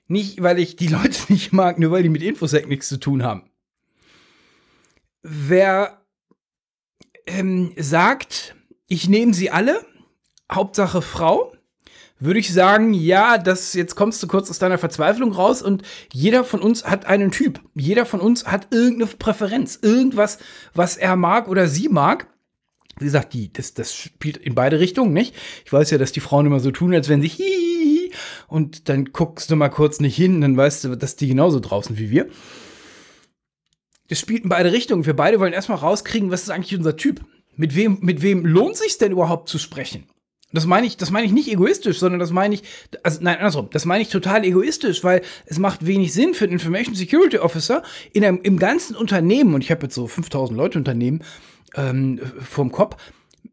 Nicht, 0.08 0.42
weil 0.42 0.58
ich 0.58 0.76
die 0.76 0.88
Leute 0.88 1.20
nicht 1.28 1.52
mag, 1.52 1.78
nur 1.78 1.90
weil 1.90 2.02
die 2.02 2.08
mit 2.08 2.22
Infosec 2.22 2.66
nichts 2.66 2.88
zu 2.88 2.98
tun 2.98 3.22
haben. 3.22 3.42
Wer 5.22 5.99
ähm, 7.26 7.72
sagt, 7.76 8.54
ich 8.86 9.08
nehme 9.08 9.34
sie 9.34 9.50
alle, 9.50 9.84
Hauptsache 10.50 11.00
Frau, 11.02 11.52
würde 12.20 12.38
ich 12.38 12.52
sagen, 12.52 12.92
ja, 12.92 13.38
das 13.38 13.72
jetzt 13.72 13.96
kommst 13.96 14.22
du 14.22 14.26
kurz 14.26 14.50
aus 14.50 14.58
deiner 14.58 14.78
Verzweiflung 14.78 15.32
raus 15.32 15.62
und 15.62 15.82
jeder 16.12 16.44
von 16.44 16.60
uns 16.60 16.84
hat 16.84 17.06
einen 17.06 17.30
Typ. 17.30 17.60
Jeder 17.74 18.04
von 18.04 18.20
uns 18.20 18.46
hat 18.46 18.68
irgendeine 18.70 19.06
Präferenz, 19.06 19.78
irgendwas, 19.80 20.38
was 20.74 20.96
er 20.98 21.16
mag 21.16 21.48
oder 21.48 21.66
sie 21.66 21.88
mag. 21.88 22.26
Wie 22.98 23.06
gesagt, 23.06 23.32
die, 23.32 23.50
das, 23.50 23.72
das 23.72 23.94
spielt 23.94 24.36
in 24.36 24.54
beide 24.54 24.78
Richtungen, 24.78 25.14
nicht? 25.14 25.34
Ich 25.64 25.72
weiß 25.72 25.90
ja, 25.90 25.96
dass 25.96 26.12
die 26.12 26.20
Frauen 26.20 26.44
immer 26.44 26.60
so 26.60 26.70
tun, 26.70 26.92
als 26.92 27.08
wenn 27.08 27.22
sie 27.22 27.28
hihihi 27.28 28.12
und 28.46 28.90
dann 28.90 29.06
guckst 29.06 29.50
du 29.50 29.56
mal 29.56 29.70
kurz 29.70 30.00
nicht 30.00 30.16
hin, 30.16 30.42
dann 30.42 30.56
weißt 30.56 30.84
du, 30.84 30.96
dass 30.96 31.16
die 31.16 31.28
genauso 31.28 31.60
draußen 31.60 31.96
wie 31.96 32.10
wir. 32.10 32.28
Das 34.10 34.18
spielt 34.18 34.42
in 34.42 34.48
beide 34.50 34.72
Richtungen. 34.72 35.06
Wir 35.06 35.14
beide 35.14 35.38
wollen 35.38 35.52
erstmal 35.52 35.78
rauskriegen, 35.78 36.30
was 36.30 36.42
ist 36.42 36.50
eigentlich 36.50 36.76
unser 36.76 36.96
Typ? 36.96 37.20
Mit 37.56 37.76
wem, 37.76 37.98
mit 38.00 38.22
wem 38.22 38.44
lohnt 38.44 38.76
sich 38.76 38.98
denn 38.98 39.12
überhaupt 39.12 39.48
zu 39.48 39.58
sprechen? 39.58 40.04
Das 40.52 40.66
meine 40.66 40.84
ich, 40.84 40.96
das 40.96 41.12
meine 41.12 41.26
ich 41.26 41.32
nicht 41.32 41.50
egoistisch, 41.50 42.00
sondern 42.00 42.18
das 42.18 42.32
meine 42.32 42.56
ich, 42.56 42.64
also 43.04 43.20
nein, 43.22 43.36
andersrum, 43.36 43.68
das 43.70 43.84
meine 43.84 44.02
ich 44.02 44.08
total 44.08 44.44
egoistisch, 44.44 45.04
weil 45.04 45.22
es 45.46 45.60
macht 45.60 45.86
wenig 45.86 46.12
Sinn 46.12 46.34
für 46.34 46.44
einen 46.44 46.54
Information 46.54 46.96
Security 46.96 47.38
Officer 47.38 47.84
in 48.12 48.24
einem, 48.24 48.40
im 48.42 48.58
ganzen 48.58 48.96
Unternehmen, 48.96 49.54
und 49.54 49.62
ich 49.62 49.70
habe 49.70 49.84
jetzt 49.84 49.94
so 49.94 50.08
5000 50.08 50.56
Leute 50.56 50.78
Unternehmen 50.78 51.22
ähm, 51.76 52.20
vom 52.40 52.72
Kopf, 52.72 52.96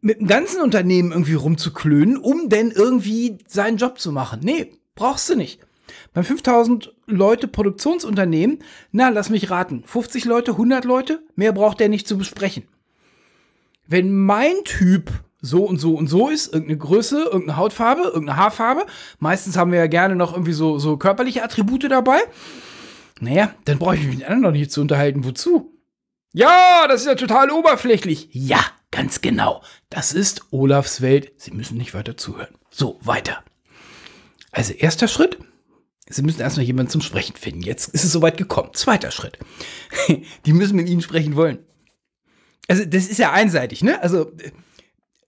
mit 0.01 0.19
dem 0.19 0.27
ganzen 0.27 0.61
Unternehmen 0.61 1.11
irgendwie 1.11 1.35
rumzuklönen, 1.35 2.17
um 2.17 2.49
denn 2.49 2.71
irgendwie 2.71 3.37
seinen 3.47 3.77
Job 3.77 3.99
zu 3.99 4.11
machen. 4.11 4.39
Nee, 4.41 4.71
brauchst 4.95 5.29
du 5.29 5.35
nicht. 5.35 5.59
Beim 6.13 6.23
5000 6.23 6.93
Leute 7.05 7.47
Produktionsunternehmen, 7.47 8.59
na, 8.91 9.09
lass 9.09 9.29
mich 9.29 9.49
raten, 9.49 9.83
50 9.85 10.25
Leute, 10.25 10.51
100 10.51 10.85
Leute, 10.85 11.21
mehr 11.35 11.53
braucht 11.53 11.79
der 11.79 11.89
nicht 11.89 12.07
zu 12.07 12.17
besprechen. 12.17 12.63
Wenn 13.87 14.13
mein 14.13 14.63
Typ 14.65 15.11
so 15.41 15.65
und 15.65 15.79
so 15.79 15.95
und 15.95 16.07
so 16.07 16.29
ist, 16.29 16.53
irgendeine 16.53 16.77
Größe, 16.77 17.23
irgendeine 17.23 17.57
Hautfarbe, 17.57 18.03
irgendeine 18.03 18.37
Haarfarbe. 18.37 18.85
Meistens 19.19 19.57
haben 19.57 19.71
wir 19.71 19.79
ja 19.79 19.87
gerne 19.87 20.15
noch 20.15 20.33
irgendwie 20.33 20.53
so, 20.53 20.79
so 20.79 20.97
körperliche 20.97 21.43
Attribute 21.43 21.89
dabei. 21.89 22.19
Naja, 23.19 23.53
dann 23.65 23.79
brauche 23.79 23.95
ich 23.95 24.03
mich 24.03 24.17
mit 24.17 24.25
anderen 24.25 24.41
noch 24.41 24.51
nicht 24.51 24.71
zu 24.71 24.81
unterhalten. 24.81 25.23
Wozu? 25.23 25.73
Ja, 26.33 26.85
das 26.87 27.01
ist 27.01 27.07
ja 27.07 27.15
total 27.15 27.51
oberflächlich. 27.51 28.29
Ja, 28.31 28.59
ganz 28.91 29.21
genau. 29.21 29.63
Das 29.89 30.13
ist 30.13 30.45
Olafs 30.51 31.01
Welt. 31.01 31.31
Sie 31.37 31.51
müssen 31.51 31.77
nicht 31.77 31.93
weiter 31.93 32.17
zuhören. 32.17 32.53
So, 32.69 32.99
weiter. 33.01 33.43
Also, 34.51 34.73
erster 34.73 35.07
Schritt. 35.07 35.39
Sie 36.09 36.21
müssen 36.21 36.41
erstmal 36.41 36.65
jemanden 36.65 36.91
zum 36.91 37.01
Sprechen 37.01 37.35
finden. 37.35 37.61
Jetzt 37.61 37.89
ist 37.89 38.03
es 38.03 38.11
soweit 38.11 38.37
gekommen. 38.37 38.69
Zweiter 38.73 39.11
Schritt. 39.11 39.37
Die 40.45 40.53
müssen 40.53 40.75
mit 40.75 40.87
Ihnen 40.87 41.01
sprechen 41.01 41.35
wollen. 41.35 41.59
Also, 42.67 42.85
das 42.85 43.07
ist 43.07 43.17
ja 43.17 43.31
einseitig, 43.31 43.83
ne? 43.83 44.01
Also, 44.01 44.31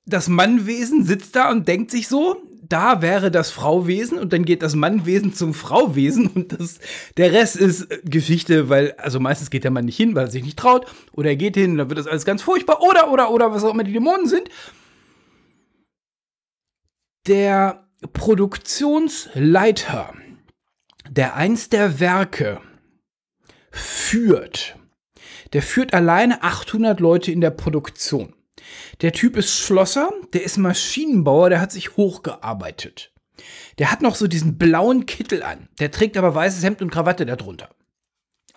das 0.05 0.27
Mannwesen 0.27 1.05
sitzt 1.05 1.36
da 1.36 1.51
und 1.51 1.67
denkt 1.67 1.91
sich 1.91 2.07
so, 2.07 2.38
da 2.69 3.01
wäre 3.01 3.31
das 3.31 3.51
Frauwesen 3.51 4.19
und 4.19 4.31
dann 4.31 4.45
geht 4.45 4.62
das 4.62 4.75
Mannwesen 4.75 5.33
zum 5.33 5.55
Frauwesen 5.55 6.27
und 6.27 6.59
das, 6.59 6.77
der 7.17 7.31
Rest 7.31 7.55
ist 7.55 7.88
Geschichte, 8.03 8.69
weil, 8.69 8.91
also 8.93 9.19
meistens 9.19 9.50
geht 9.50 9.63
der 9.63 9.71
Mann 9.71 9.86
nicht 9.86 9.98
hin, 9.98 10.13
weil 10.15 10.25
er 10.25 10.31
sich 10.31 10.43
nicht 10.43 10.59
traut 10.59 10.86
oder 11.13 11.29
er 11.29 11.36
geht 11.36 11.55
hin 11.55 11.71
und 11.71 11.79
dann 11.79 11.89
wird 11.89 11.98
das 12.00 12.07
alles 12.07 12.25
ganz 12.25 12.43
furchtbar 12.43 12.81
oder, 12.81 13.12
oder, 13.12 13.31
oder, 13.31 13.51
was 13.51 13.63
auch 13.63 13.74
immer 13.74 13.83
die 13.83 13.93
Dämonen 13.93 14.27
sind. 14.27 14.50
Der 17.27 17.88
Produktionsleiter, 18.13 20.13
der 21.10 21.36
eins 21.36 21.70
der 21.70 22.00
Werke 22.00 22.62
führt, 23.72 24.78
der 25.54 25.62
führt 25.62 25.94
alleine 25.94 26.44
800 26.44 27.00
Leute 27.00 27.32
in 27.32 27.42
der 27.42 27.51
Produktion. 27.51 28.36
Der 29.01 29.12
Typ 29.13 29.38
ist 29.38 29.58
Schlosser, 29.58 30.12
der 30.34 30.44
ist 30.44 30.58
Maschinenbauer, 30.58 31.50
der 31.50 31.62
hat 31.62 31.72
sich 31.72 31.98
hochgearbeitet. 31.98 33.13
Der 33.78 33.92
hat 33.92 34.01
noch 34.01 34.16
so 34.16 34.28
diesen 34.28 34.58
blauen 34.58 35.06
Kittel 35.06 35.44
an. 35.44 35.70
Der 35.80 35.92
trägt 35.92 36.18
aber 36.18 36.36
weißes 36.36 36.63
Hemd 36.63 36.82
und 36.82 36.92
Krawatte 36.92 37.25
darunter. 37.25 37.70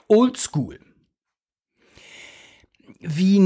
Oldschool. 0.09 0.81
Wie, 2.99 3.39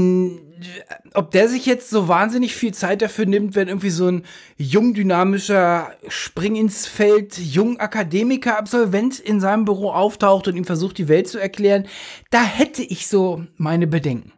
ob 1.13 1.31
der 1.31 1.49
sich 1.49 1.65
jetzt 1.65 1.89
so 1.89 2.07
wahnsinnig 2.07 2.55
viel 2.55 2.73
Zeit 2.73 3.01
dafür 3.01 3.25
nimmt, 3.25 3.55
wenn 3.55 3.67
irgendwie 3.67 3.89
so 3.89 4.07
ein 4.07 4.23
jung 4.57 4.93
dynamischer 4.93 5.91
Spring 6.07 6.55
ins 6.55 6.85
Feld, 6.85 7.37
jung 7.37 7.79
Akademiker 7.79 8.57
Absolvent 8.57 9.19
in 9.19 9.39
seinem 9.39 9.65
Büro 9.65 9.91
auftaucht 9.91 10.47
und 10.47 10.55
ihm 10.55 10.65
versucht, 10.65 10.97
die 10.97 11.07
Welt 11.07 11.27
zu 11.27 11.39
erklären, 11.39 11.87
da 12.29 12.43
hätte 12.43 12.83
ich 12.83 13.07
so 13.07 13.45
meine 13.57 13.87
Bedenken. 13.87 14.33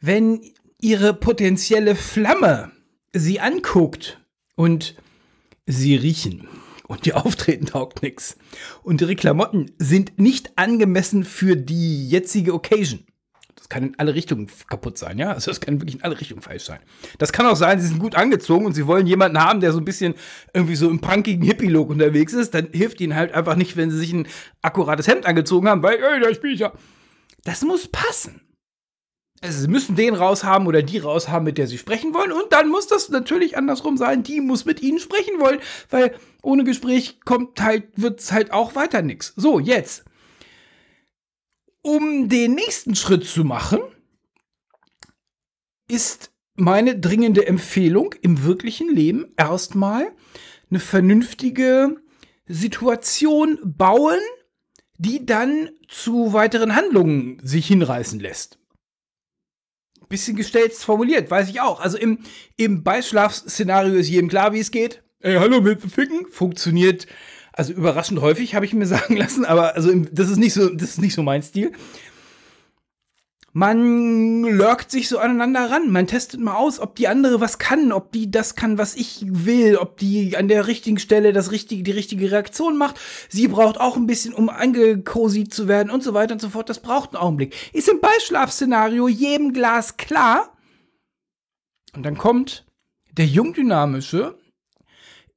Wenn 0.00 0.40
ihre 0.80 1.14
potenzielle 1.14 1.96
Flamme 1.96 2.70
sie 3.12 3.40
anguckt 3.40 4.20
und 4.54 4.94
sie 5.66 5.96
riechen 5.96 6.48
und 6.86 7.06
ihr 7.06 7.16
Auftreten 7.16 7.66
taugt 7.66 8.02
nichts 8.02 8.36
und 8.82 9.00
ihre 9.00 9.16
Klamotten 9.16 9.72
sind 9.78 10.18
nicht 10.18 10.52
angemessen 10.56 11.24
für 11.24 11.56
die 11.56 12.08
jetzige 12.08 12.54
Occasion. 12.54 13.07
Kann 13.68 13.82
in 13.82 13.98
alle 13.98 14.14
Richtungen 14.14 14.48
kaputt 14.68 14.96
sein, 14.96 15.18
ja? 15.18 15.32
Also 15.32 15.50
das 15.50 15.60
kann 15.60 15.80
wirklich 15.80 15.96
in 15.96 16.02
alle 16.02 16.18
Richtungen 16.18 16.40
falsch 16.40 16.64
sein. 16.64 16.80
Das 17.18 17.32
kann 17.32 17.46
auch 17.46 17.56
sein, 17.56 17.80
sie 17.80 17.88
sind 17.88 17.98
gut 17.98 18.14
angezogen 18.14 18.64
und 18.64 18.72
sie 18.72 18.86
wollen 18.86 19.06
jemanden 19.06 19.40
haben, 19.40 19.60
der 19.60 19.72
so 19.72 19.78
ein 19.78 19.84
bisschen 19.84 20.14
irgendwie 20.54 20.76
so 20.76 20.88
im 20.88 21.00
punkigen 21.00 21.44
Hippie-Look 21.44 21.90
unterwegs 21.90 22.32
ist. 22.32 22.54
Dann 22.54 22.68
hilft 22.72 23.00
ihnen 23.00 23.14
halt 23.14 23.32
einfach 23.32 23.56
nicht, 23.56 23.76
wenn 23.76 23.90
sie 23.90 23.98
sich 23.98 24.12
ein 24.12 24.26
akkurates 24.62 25.06
Hemd 25.06 25.26
angezogen 25.26 25.68
haben, 25.68 25.82
weil, 25.82 25.96
ey, 25.96 26.20
da 26.20 26.34
spiel 26.34 26.54
ich 26.54 26.60
ja. 26.60 26.72
Das 27.44 27.62
muss 27.62 27.88
passen 27.88 28.40
also 29.40 29.60
sie 29.60 29.68
müssen 29.68 29.94
den 29.94 30.14
raushaben 30.14 30.66
oder 30.66 30.82
die 30.82 30.98
raushaben, 30.98 31.44
mit 31.44 31.58
der 31.58 31.66
sie 31.66 31.78
sprechen 31.78 32.14
wollen. 32.14 32.32
Und 32.32 32.52
dann 32.52 32.68
muss 32.68 32.86
das 32.86 33.08
natürlich 33.08 33.56
andersrum 33.56 33.96
sein. 33.96 34.22
Die 34.22 34.40
muss 34.40 34.64
mit 34.64 34.82
ihnen 34.82 34.98
sprechen 34.98 35.40
wollen, 35.40 35.60
weil 35.90 36.14
ohne 36.42 36.64
Gespräch 36.64 37.20
kommt 37.24 37.60
halt, 37.62 37.84
wird's 37.96 38.32
halt 38.32 38.52
auch 38.52 38.74
weiter 38.74 39.02
nichts. 39.02 39.32
So, 39.36 39.60
jetzt. 39.60 40.04
Um 41.82 42.28
den 42.28 42.54
nächsten 42.54 42.94
Schritt 42.94 43.24
zu 43.24 43.44
machen, 43.44 43.80
ist 45.88 46.32
meine 46.54 46.98
dringende 46.98 47.46
Empfehlung 47.46 48.14
im 48.20 48.44
wirklichen 48.44 48.94
Leben 48.94 49.32
erstmal 49.36 50.12
eine 50.70 50.80
vernünftige 50.80 51.96
Situation 52.46 53.58
bauen, 53.62 54.18
die 54.98 55.24
dann 55.24 55.70
zu 55.86 56.32
weiteren 56.32 56.74
Handlungen 56.74 57.38
sich 57.42 57.68
hinreißen 57.68 58.18
lässt 58.18 58.58
bisschen 60.08 60.36
gestelzt 60.36 60.84
formuliert, 60.84 61.30
weiß 61.30 61.48
ich 61.48 61.60
auch. 61.60 61.80
Also 61.80 61.98
im, 61.98 62.20
im 62.56 62.82
Beischlafszenario 62.82 63.94
ist 63.94 64.08
jedem 64.08 64.28
klar, 64.28 64.52
wie 64.52 64.60
es 64.60 64.70
geht. 64.70 65.02
Ey, 65.20 65.36
hallo, 65.36 65.60
mit 65.60 65.80
ficken? 65.80 66.26
Funktioniert, 66.30 67.06
also 67.58 67.72
überraschend 67.72 68.20
häufig, 68.20 68.54
habe 68.54 68.64
ich 68.64 68.72
mir 68.72 68.86
sagen 68.96 69.16
lassen, 69.16 69.44
aber 69.44 69.74
also 69.74 69.92
das 70.12 70.30
ist 70.30 70.38
nicht 70.38 70.54
so, 70.54 70.68
das 70.68 70.90
ist 70.90 71.00
nicht 71.00 71.14
so 71.14 71.22
mein 71.22 71.42
Stil 71.42 71.72
man 73.58 74.42
lurkt 74.42 74.90
sich 74.90 75.08
so 75.08 75.18
aneinander 75.18 75.68
ran. 75.68 75.90
Man 75.90 76.06
testet 76.06 76.38
mal 76.38 76.54
aus, 76.54 76.78
ob 76.78 76.94
die 76.94 77.08
andere 77.08 77.40
was 77.40 77.58
kann, 77.58 77.90
ob 77.90 78.12
die 78.12 78.30
das 78.30 78.54
kann, 78.54 78.78
was 78.78 78.94
ich 78.94 79.24
will, 79.26 79.76
ob 79.76 79.96
die 79.96 80.36
an 80.36 80.46
der 80.46 80.68
richtigen 80.68 81.00
Stelle 81.00 81.32
das 81.32 81.50
richtige, 81.50 81.82
die 81.82 81.90
richtige 81.90 82.30
Reaktion 82.30 82.76
macht. 82.76 83.00
Sie 83.28 83.48
braucht 83.48 83.80
auch 83.80 83.96
ein 83.96 84.06
bisschen, 84.06 84.32
um 84.32 84.48
angekosit 84.48 85.52
zu 85.52 85.66
werden 85.66 85.90
und 85.90 86.04
so 86.04 86.14
weiter 86.14 86.34
und 86.34 86.40
so 86.40 86.50
fort. 86.50 86.68
Das 86.68 86.80
braucht 86.80 87.14
einen 87.14 87.22
Augenblick. 87.22 87.54
Ist 87.72 87.88
im 87.88 88.00
Beischlafszenario 88.00 89.08
jedem 89.08 89.52
Glas 89.52 89.96
klar. 89.96 90.56
Und 91.96 92.04
dann 92.04 92.16
kommt 92.16 92.64
der 93.10 93.26
jungdynamische 93.26 94.38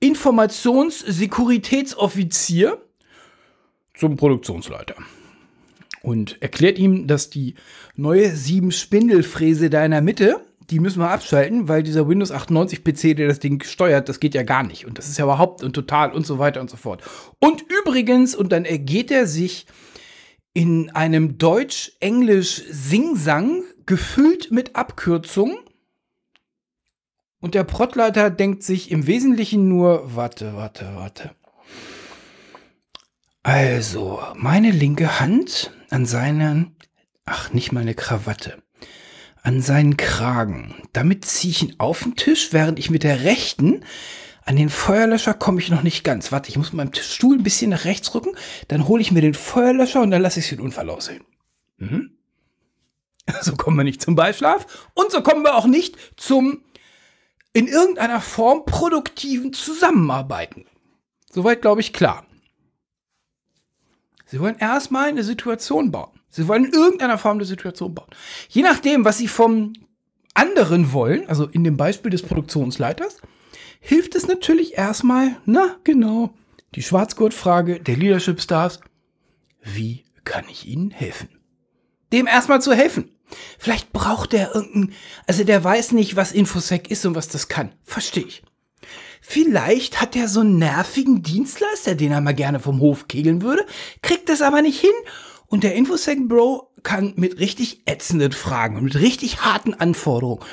Informationssekuritätsoffizier 0.01 2.77
zum 3.93 4.17
Produktionsleiter 4.17 4.95
und 6.01 6.41
erklärt 6.41 6.79
ihm, 6.79 7.07
dass 7.07 7.29
die 7.29 7.55
neue 7.95 8.35
7 8.35 8.71
Spindelfräse 8.71 9.69
da 9.69 9.85
in 9.85 9.91
der 9.91 10.01
Mitte, 10.01 10.41
die 10.69 10.79
müssen 10.79 10.99
wir 10.99 11.11
abschalten, 11.11 11.67
weil 11.67 11.83
dieser 11.83 12.07
Windows 12.07 12.31
98 12.31 12.83
PC, 12.83 13.15
der 13.15 13.27
das 13.27 13.37
Ding 13.39 13.63
steuert, 13.63 14.09
das 14.09 14.19
geht 14.19 14.33
ja 14.33 14.41
gar 14.43 14.63
nicht. 14.63 14.87
Und 14.87 14.97
das 14.97 15.07
ist 15.07 15.19
ja 15.19 15.25
überhaupt 15.25 15.63
und 15.63 15.73
total 15.73 16.13
und 16.13 16.25
so 16.25 16.39
weiter 16.39 16.61
und 16.61 16.69
so 16.69 16.77
fort. 16.77 17.03
Und 17.39 17.63
übrigens, 17.83 18.33
und 18.35 18.51
dann 18.51 18.65
ergeht 18.65 19.11
er 19.11 19.27
sich 19.27 19.67
in 20.53 20.89
einem 20.89 21.37
Deutsch-Englisch-Singsang, 21.37 23.63
gefüllt 23.85 24.51
mit 24.51 24.75
Abkürzungen. 24.75 25.55
Und 27.41 27.55
der 27.55 27.63
Prottleiter 27.63 28.29
denkt 28.29 28.63
sich 28.63 28.91
im 28.91 29.07
Wesentlichen 29.07 29.67
nur, 29.67 30.15
warte, 30.15 30.55
warte, 30.55 30.91
warte. 30.95 31.31
Also, 33.43 34.21
meine 34.35 34.69
linke 34.69 35.19
Hand 35.19 35.71
an 35.89 36.05
seinen, 36.05 36.75
ach, 37.25 37.51
nicht 37.51 37.71
meine 37.71 37.95
Krawatte, 37.95 38.61
an 39.41 39.61
seinen 39.61 39.97
Kragen. 39.97 40.75
Damit 40.93 41.25
ziehe 41.25 41.51
ich 41.51 41.63
ihn 41.63 41.75
auf 41.79 42.03
den 42.03 42.15
Tisch, 42.15 42.53
während 42.53 42.77
ich 42.77 42.91
mit 42.91 43.03
der 43.03 43.23
rechten 43.23 43.83
an 44.43 44.55
den 44.55 44.69
Feuerlöscher 44.69 45.33
komme 45.33 45.61
ich 45.61 45.69
noch 45.69 45.83
nicht 45.83 46.03
ganz. 46.03 46.31
Warte, 46.31 46.49
ich 46.49 46.57
muss 46.57 46.73
mit 46.73 46.77
meinem 46.77 46.93
Stuhl 46.93 47.37
ein 47.37 47.43
bisschen 47.43 47.71
nach 47.71 47.85
rechts 47.85 48.13
rücken, 48.13 48.35
dann 48.67 48.87
hole 48.87 49.01
ich 49.01 49.11
mir 49.11 49.21
den 49.21 49.33
Feuerlöscher 49.33 50.01
und 50.01 50.11
dann 50.11 50.21
lasse 50.21 50.39
ich 50.39 50.49
den 50.49 50.59
Unfall 50.59 50.89
aussehen. 50.89 51.23
Mhm. 51.77 52.11
So 53.41 53.55
kommen 53.55 53.77
wir 53.77 53.83
nicht 53.83 54.01
zum 54.01 54.15
Beischlaf 54.15 54.89
und 54.93 55.11
so 55.11 55.21
kommen 55.21 55.43
wir 55.43 55.55
auch 55.55 55.67
nicht 55.67 55.95
zum 56.17 56.63
in 57.53 57.67
irgendeiner 57.67 58.21
Form 58.21 58.65
produktiven 58.65 59.53
Zusammenarbeiten. 59.53 60.65
Soweit 61.31 61.61
glaube 61.61 61.81
ich 61.81 61.93
klar. 61.93 62.25
Sie 64.25 64.39
wollen 64.39 64.57
erstmal 64.57 65.09
eine 65.09 65.23
Situation 65.23 65.91
bauen. 65.91 66.11
Sie 66.29 66.47
wollen 66.47 66.65
in 66.65 66.73
irgendeiner 66.73 67.17
Form 67.17 67.37
eine 67.37 67.45
Situation 67.45 67.93
bauen. 67.93 68.09
Je 68.47 68.61
nachdem, 68.61 69.03
was 69.03 69.17
Sie 69.17 69.27
vom 69.27 69.73
anderen 70.33 70.93
wollen, 70.93 71.27
also 71.27 71.45
in 71.47 71.65
dem 71.65 71.75
Beispiel 71.75 72.09
des 72.09 72.21
Produktionsleiters, 72.21 73.17
hilft 73.81 74.15
es 74.15 74.27
natürlich 74.27 74.77
erstmal, 74.77 75.35
na 75.45 75.75
genau, 75.83 76.33
die 76.75 76.83
Schwarzgurtfrage 76.83 77.81
der 77.81 77.97
Leadership 77.97 78.39
Stars. 78.39 78.79
Wie 79.61 80.05
kann 80.23 80.45
ich 80.49 80.65
Ihnen 80.65 80.91
helfen? 80.91 81.27
Dem 82.13 82.27
erstmal 82.27 82.61
zu 82.61 82.73
helfen. 82.73 83.11
Vielleicht 83.57 83.93
braucht 83.93 84.33
er 84.33 84.55
irgendein, 84.55 84.93
also 85.27 85.43
der 85.43 85.63
weiß 85.63 85.91
nicht, 85.93 86.15
was 86.15 86.31
Infosec 86.31 86.89
ist 86.89 87.05
und 87.05 87.15
was 87.15 87.27
das 87.27 87.47
kann. 87.47 87.73
Verstehe 87.83 88.25
ich. 88.25 88.43
Vielleicht 89.21 90.01
hat 90.01 90.15
er 90.15 90.27
so 90.27 90.39
einen 90.39 90.57
nervigen 90.57 91.21
Dienstleister, 91.21 91.95
den 91.95 92.11
er 92.11 92.21
mal 92.21 92.33
gerne 92.33 92.59
vom 92.59 92.79
Hof 92.79 93.07
kegeln 93.07 93.41
würde, 93.41 93.65
kriegt 94.01 94.29
das 94.29 94.41
aber 94.41 94.61
nicht 94.61 94.79
hin. 94.79 94.89
Und 95.47 95.63
der 95.63 95.75
Infosec 95.75 96.27
Bro 96.27 96.71
kann 96.83 97.13
mit 97.17 97.39
richtig 97.39 97.81
ätzenden 97.85 98.31
Fragen 98.31 98.77
und 98.77 98.85
mit 98.85 98.95
richtig 98.95 99.41
harten 99.41 99.73
Anforderungen 99.73 100.43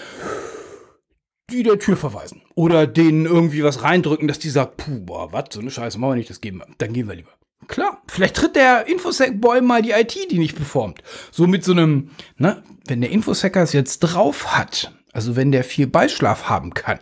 die 1.51 1.63
der 1.63 1.79
Tür 1.79 1.97
verweisen. 1.97 2.43
Oder 2.55 2.87
denen 2.87 3.25
irgendwie 3.25 3.65
was 3.65 3.83
reindrücken, 3.83 4.29
dass 4.29 4.39
die 4.39 4.51
sagt, 4.51 4.77
puh, 4.79 5.01
boah, 5.01 5.33
was, 5.33 5.47
so 5.53 5.61
eine 5.61 5.71
Scheiße, 5.71 5.99
machen 5.99 6.13
wir 6.13 6.17
nicht, 6.17 6.31
das 6.31 6.41
geben 6.41 6.59
wir. 6.59 6.67
Dann 6.79 6.93
gehen 6.93 7.09
wir 7.09 7.15
lieber. 7.15 7.38
Klar, 7.69 8.03
vielleicht 8.09 8.37
tritt 8.37 8.57
der 8.57 8.87
Infosec-Boy 8.87 9.61
mal 9.61 9.83
die 9.83 9.91
IT, 9.91 10.17
die 10.31 10.39
nicht 10.39 10.57
performt. 10.57 11.03
So 11.31 11.47
mit 11.47 11.65
so 11.65 11.73
einem, 11.73 12.11
ne, 12.37 12.63
wenn 12.87 13.03
der 13.03 13.11
Infosecker 13.11 13.63
es 13.63 13.75
jetzt 13.75 14.01
drauf 14.01 14.57
hat, 14.57 14.93
also 15.13 15.37
wenn 15.37 15.53
der 15.53 15.65
viel 15.65 15.87
Beischlaf 15.87 16.49
haben 16.49 16.73
kann, 16.73 16.99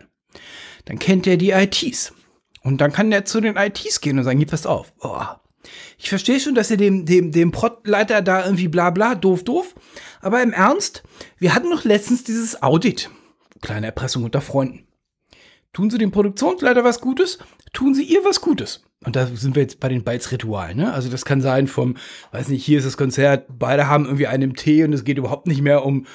dann 0.84 0.98
kennt 0.98 1.26
er 1.26 1.36
die 1.36 1.50
ITs. 1.50 2.12
Und 2.62 2.80
dann 2.80 2.92
kann 2.92 3.10
der 3.10 3.24
zu 3.24 3.40
den 3.40 3.56
ITs 3.56 4.00
gehen 4.00 4.18
und 4.18 4.24
sagen, 4.24 4.38
hier, 4.38 4.48
passt 4.48 4.66
auf. 4.66 4.92
Oh, 5.00 5.22
ich 5.98 6.08
verstehe 6.08 6.40
schon, 6.40 6.56
dass 6.56 6.70
ihr 6.70 6.76
dem, 6.76 7.06
dem, 7.06 7.30
dem 7.30 7.52
Protleiter 7.52 8.20
da 8.22 8.44
irgendwie 8.44 8.68
bla 8.68 8.90
bla, 8.90 9.14
doof, 9.14 9.44
doof. 9.44 9.74
Aber 10.20 10.42
im 10.42 10.52
Ernst, 10.52 11.04
wir 11.38 11.54
hatten 11.54 11.68
noch 11.68 11.84
letztens 11.84 12.24
dieses 12.24 12.62
Audit. 12.62 13.10
Kleine 13.62 13.86
Erpressung 13.86 14.24
unter 14.24 14.40
Freunden. 14.40 14.86
Tun 15.72 15.90
Sie 15.90 15.98
dem 15.98 16.10
Produktionsleiter 16.10 16.84
was 16.84 17.00
Gutes, 17.00 17.38
tun 17.72 17.94
Sie 17.94 18.04
ihr 18.04 18.24
was 18.24 18.40
Gutes. 18.40 18.82
Und 19.04 19.14
da 19.14 19.26
sind 19.26 19.54
wir 19.54 19.62
jetzt 19.62 19.78
bei 19.78 19.88
den 19.88 20.04
Bytes-Ritualen. 20.04 20.76
Ne? 20.76 20.92
Also 20.92 21.10
das 21.10 21.24
kann 21.24 21.40
sein 21.40 21.66
vom, 21.66 21.96
weiß 22.32 22.48
nicht, 22.48 22.64
hier 22.64 22.78
ist 22.78 22.86
das 22.86 22.96
Konzert, 22.96 23.46
beide 23.58 23.88
haben 23.88 24.06
irgendwie 24.06 24.26
einen 24.26 24.42
im 24.42 24.56
Tee 24.56 24.84
und 24.84 24.92
es 24.92 25.04
geht 25.04 25.18
überhaupt 25.18 25.46
nicht 25.46 25.62
mehr 25.62 25.84
um 25.84 26.06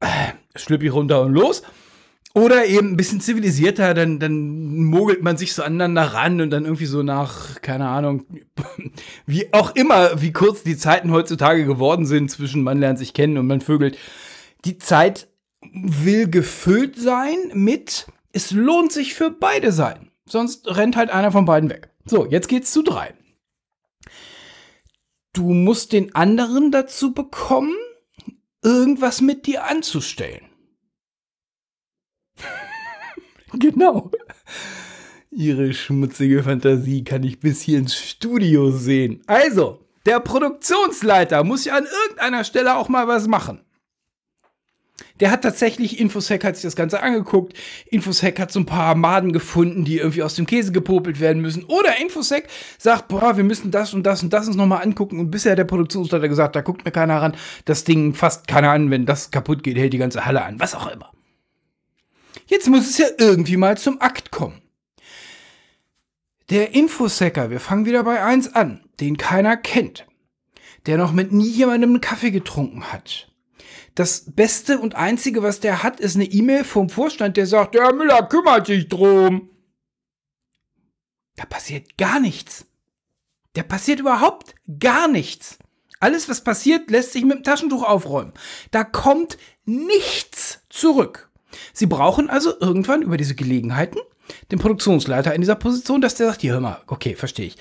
äh, 0.00 0.06
Schlüppi 0.54 0.88
runter 0.88 1.22
und 1.22 1.32
los. 1.32 1.62
Oder 2.32 2.66
eben 2.66 2.92
ein 2.92 2.96
bisschen 2.96 3.20
zivilisierter, 3.20 3.92
dann, 3.92 4.20
dann 4.20 4.84
mogelt 4.84 5.22
man 5.22 5.36
sich 5.36 5.52
so 5.52 5.64
aneinander 5.64 6.02
ran 6.02 6.40
und 6.40 6.50
dann 6.50 6.64
irgendwie 6.64 6.86
so 6.86 7.02
nach, 7.02 7.60
keine 7.60 7.88
Ahnung, 7.88 8.24
wie 9.26 9.52
auch 9.52 9.74
immer, 9.74 10.22
wie 10.22 10.32
kurz 10.32 10.62
die 10.62 10.76
Zeiten 10.76 11.10
heutzutage 11.10 11.64
geworden 11.64 12.06
sind 12.06 12.30
zwischen 12.30 12.62
man 12.62 12.78
lernt 12.78 13.00
sich 13.00 13.14
kennen 13.14 13.36
und 13.36 13.48
man 13.48 13.60
vögelt. 13.60 13.98
Die 14.64 14.78
Zeit 14.78 15.26
will 15.72 16.28
gefüllt 16.28 16.96
sein 16.96 17.36
mit, 17.52 18.06
es 18.32 18.52
lohnt 18.52 18.92
sich 18.92 19.14
für 19.14 19.30
beide 19.30 19.72
Seiten. 19.72 20.10
Sonst 20.24 20.68
rennt 20.68 20.96
halt 20.96 21.10
einer 21.10 21.32
von 21.32 21.44
beiden 21.44 21.68
weg. 21.68 21.89
So, 22.04 22.26
jetzt 22.26 22.48
geht's 22.48 22.72
zu 22.72 22.82
drei. 22.82 23.14
Du 25.32 25.52
musst 25.52 25.92
den 25.92 26.14
anderen 26.14 26.72
dazu 26.72 27.12
bekommen, 27.12 27.74
irgendwas 28.62 29.20
mit 29.20 29.46
dir 29.46 29.64
anzustellen. 29.64 30.46
genau. 33.52 34.10
Ihre 35.30 35.72
schmutzige 35.72 36.42
Fantasie 36.42 37.04
kann 37.04 37.22
ich 37.22 37.38
bis 37.38 37.62
hier 37.62 37.78
ins 37.78 37.94
Studio 37.94 38.72
sehen. 38.72 39.22
Also, 39.26 39.86
der 40.06 40.18
Produktionsleiter 40.18 41.44
muss 41.44 41.64
ja 41.64 41.76
an 41.76 41.86
irgendeiner 41.86 42.42
Stelle 42.42 42.76
auch 42.76 42.88
mal 42.88 43.06
was 43.06 43.28
machen. 43.28 43.64
Der 45.20 45.30
hat 45.30 45.42
tatsächlich, 45.42 46.00
Infosec 46.00 46.42
hat 46.44 46.56
sich 46.56 46.62
das 46.62 46.76
Ganze 46.76 47.02
angeguckt. 47.02 47.52
Infosec 47.86 48.40
hat 48.40 48.50
so 48.50 48.58
ein 48.58 48.66
paar 48.66 48.94
Maden 48.94 49.32
gefunden, 49.32 49.84
die 49.84 49.98
irgendwie 49.98 50.22
aus 50.22 50.34
dem 50.34 50.46
Käse 50.46 50.72
gepopelt 50.72 51.20
werden 51.20 51.42
müssen. 51.42 51.64
Oder 51.64 52.00
Infosec 52.00 52.48
sagt, 52.78 53.08
boah, 53.08 53.36
wir 53.36 53.44
müssen 53.44 53.70
das 53.70 53.92
und 53.92 54.04
das 54.04 54.22
und 54.22 54.32
das 54.32 54.48
uns 54.48 54.56
nochmal 54.56 54.82
angucken. 54.82 55.20
Und 55.20 55.30
bisher 55.30 55.56
der 55.56 55.64
Produktionsleiter 55.64 56.28
gesagt, 56.28 56.56
da 56.56 56.62
guckt 56.62 56.84
mir 56.84 56.90
keiner 56.90 57.20
ran. 57.20 57.36
Das 57.66 57.84
Ding 57.84 58.14
fasst 58.14 58.48
keiner 58.48 58.70
an. 58.70 58.90
Wenn 58.90 59.04
das 59.04 59.30
kaputt 59.30 59.62
geht, 59.62 59.76
hält 59.76 59.92
die 59.92 59.98
ganze 59.98 60.24
Halle 60.24 60.42
an. 60.42 60.58
Was 60.58 60.74
auch 60.74 60.90
immer. 60.90 61.12
Jetzt 62.46 62.68
muss 62.68 62.88
es 62.88 62.96
ja 62.96 63.06
irgendwie 63.18 63.58
mal 63.58 63.76
zum 63.76 64.00
Akt 64.00 64.30
kommen. 64.30 64.62
Der 66.48 66.74
Infosecker, 66.74 67.50
wir 67.50 67.60
fangen 67.60 67.84
wieder 67.84 68.02
bei 68.02 68.24
eins 68.24 68.54
an, 68.54 68.80
den 68.98 69.18
keiner 69.18 69.56
kennt. 69.56 70.06
Der 70.86 70.96
noch 70.96 71.12
mit 71.12 71.30
nie 71.30 71.48
jemandem 71.48 71.90
einen 71.90 72.00
Kaffee 72.00 72.30
getrunken 72.30 72.84
hat 72.90 73.29
das 73.94 74.32
Beste 74.34 74.78
und 74.78 74.94
Einzige, 74.94 75.42
was 75.42 75.60
der 75.60 75.82
hat, 75.82 76.00
ist 76.00 76.16
eine 76.16 76.24
E-Mail 76.24 76.64
vom 76.64 76.88
Vorstand, 76.88 77.36
der 77.36 77.46
sagt, 77.46 77.74
der 77.74 77.92
Müller 77.92 78.22
kümmert 78.28 78.66
sich 78.66 78.88
drum. 78.88 79.50
Da 81.36 81.44
passiert 81.44 81.96
gar 81.98 82.20
nichts. 82.20 82.66
Da 83.54 83.62
passiert 83.62 84.00
überhaupt 84.00 84.54
gar 84.78 85.08
nichts. 85.08 85.58
Alles, 85.98 86.28
was 86.28 86.42
passiert, 86.42 86.90
lässt 86.90 87.12
sich 87.12 87.24
mit 87.24 87.38
dem 87.38 87.44
Taschentuch 87.44 87.82
aufräumen. 87.82 88.32
Da 88.70 88.84
kommt 88.84 89.36
nichts 89.64 90.60
zurück. 90.70 91.30
Sie 91.72 91.86
brauchen 91.86 92.30
also 92.30 92.58
irgendwann 92.60 93.02
über 93.02 93.16
diese 93.16 93.34
Gelegenheiten 93.34 93.98
den 94.50 94.58
Produktionsleiter 94.58 95.34
in 95.34 95.40
dieser 95.40 95.54
Position, 95.54 96.00
dass 96.00 96.14
der 96.14 96.28
sagt, 96.28 96.40
hier 96.40 96.52
hör 96.52 96.60
mal, 96.60 96.80
okay, 96.86 97.14
verstehe 97.14 97.46
ich. 97.46 97.56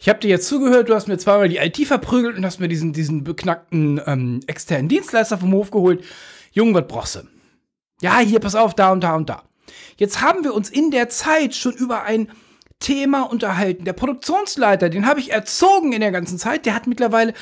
Ich 0.00 0.08
habe 0.08 0.20
dir 0.20 0.28
jetzt 0.28 0.48
zugehört, 0.48 0.88
du 0.88 0.94
hast 0.94 1.08
mir 1.08 1.18
zweimal 1.18 1.48
die 1.48 1.58
IT 1.58 1.78
verprügelt 1.86 2.36
und 2.36 2.44
hast 2.44 2.60
mir 2.60 2.68
diesen, 2.68 2.92
diesen 2.92 3.24
beknackten 3.24 4.00
ähm, 4.06 4.40
externen 4.46 4.88
Dienstleister 4.88 5.38
vom 5.38 5.52
Hof 5.52 5.70
geholt. 5.70 6.04
Junge, 6.52 6.74
was 6.74 6.86
brauchst 6.86 7.16
du? 7.16 7.20
Ja, 8.00 8.18
hier, 8.18 8.40
pass 8.40 8.54
auf, 8.54 8.74
da 8.74 8.92
und 8.92 9.02
da 9.02 9.14
und 9.14 9.28
da. 9.28 9.44
Jetzt 9.96 10.20
haben 10.20 10.44
wir 10.44 10.54
uns 10.54 10.70
in 10.70 10.90
der 10.90 11.08
Zeit 11.08 11.54
schon 11.54 11.72
über 11.72 12.02
ein 12.02 12.28
Thema 12.80 13.22
unterhalten. 13.22 13.84
Der 13.84 13.92
Produktionsleiter, 13.92 14.90
den 14.90 15.06
habe 15.06 15.20
ich 15.20 15.32
erzogen 15.32 15.92
in 15.92 16.00
der 16.00 16.12
ganzen 16.12 16.38
Zeit, 16.38 16.66
der 16.66 16.74
hat 16.74 16.86
mittlerweile, 16.86 17.32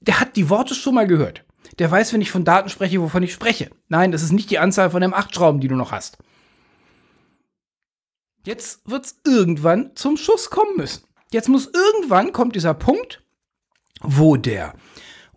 der 0.00 0.20
hat 0.20 0.36
die 0.36 0.50
Worte 0.50 0.74
schon 0.74 0.94
mal 0.94 1.06
gehört. 1.06 1.44
Der 1.78 1.90
weiß, 1.90 2.12
wenn 2.12 2.20
ich 2.20 2.30
von 2.30 2.44
Daten 2.44 2.68
spreche, 2.68 3.00
wovon 3.00 3.22
ich 3.22 3.32
spreche. 3.32 3.70
Nein, 3.88 4.12
das 4.12 4.22
ist 4.22 4.32
nicht 4.32 4.50
die 4.50 4.58
Anzahl 4.58 4.90
von 4.90 5.02
M8-Schrauben, 5.02 5.60
die 5.60 5.68
du 5.68 5.76
noch 5.76 5.92
hast. 5.92 6.18
Jetzt 8.44 8.88
wird 8.88 9.04
es 9.04 9.20
irgendwann 9.24 9.94
zum 9.96 10.16
Schuss 10.16 10.48
kommen 10.50 10.76
müssen. 10.76 11.04
Jetzt 11.32 11.48
muss 11.48 11.66
irgendwann 11.66 12.32
kommt 12.32 12.56
dieser 12.56 12.74
Punkt, 12.74 13.22
wo 14.00 14.36
der 14.36 14.74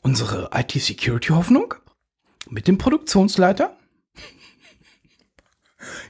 unsere 0.02 0.50
IT-Security-Hoffnung 0.54 1.76
mit 2.50 2.68
dem 2.68 2.78
Produktionsleiter 2.78 3.78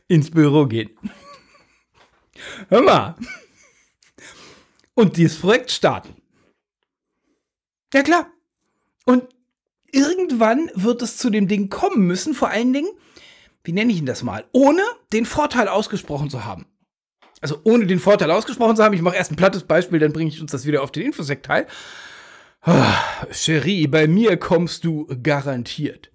ins 0.08 0.30
Büro 0.32 0.68
geht. 0.68 0.96
Hör 2.70 2.84
mal. 2.84 3.16
Und 4.94 5.18
dieses 5.18 5.40
Projekt 5.40 5.72
starten. 5.72 6.16
Ja 7.94 8.04
klar. 8.04 8.32
Und 9.06 9.24
irgendwann 9.92 10.70
wird 10.76 11.02
es 11.02 11.18
zu 11.18 11.32
dem 11.32 11.48
Ding 11.48 11.70
kommen 11.70 12.06
müssen, 12.06 12.36
vor 12.36 12.50
allen 12.50 12.72
Dingen, 12.72 12.90
wie 13.64 13.74
nenne 13.74 13.92
ich 13.92 13.98
ihn 13.98 14.06
das 14.06 14.24
mal, 14.24 14.46
ohne 14.52 14.84
den 15.12 15.26
Vorteil 15.26 15.68
ausgesprochen 15.68 16.30
zu 16.30 16.46
haben 16.46 16.68
also 17.44 17.60
ohne 17.66 17.86
den 17.86 18.00
Vorteil 18.00 18.32
ausgesprochen 18.32 18.78
zu 18.78 18.84
haben, 18.84 18.94
ich 18.94 19.02
mache 19.02 19.18
erst 19.18 19.32
ein 19.32 19.36
plattes 19.36 19.64
Beispiel, 19.64 20.00
dann 20.00 20.14
bringe 20.14 20.30
ich 20.30 20.42
uns 20.42 20.52
das 20.52 20.66
wieder 20.66 20.82
auf 20.82 20.92
den 20.92 21.04
Infosec-Teil. 21.04 21.68
Ah, 22.62 22.96
Cherie, 23.32 23.88
bei 23.88 24.08
mir 24.08 24.38
kommst 24.38 24.86
du 24.86 25.08
garantiert. 25.22 26.10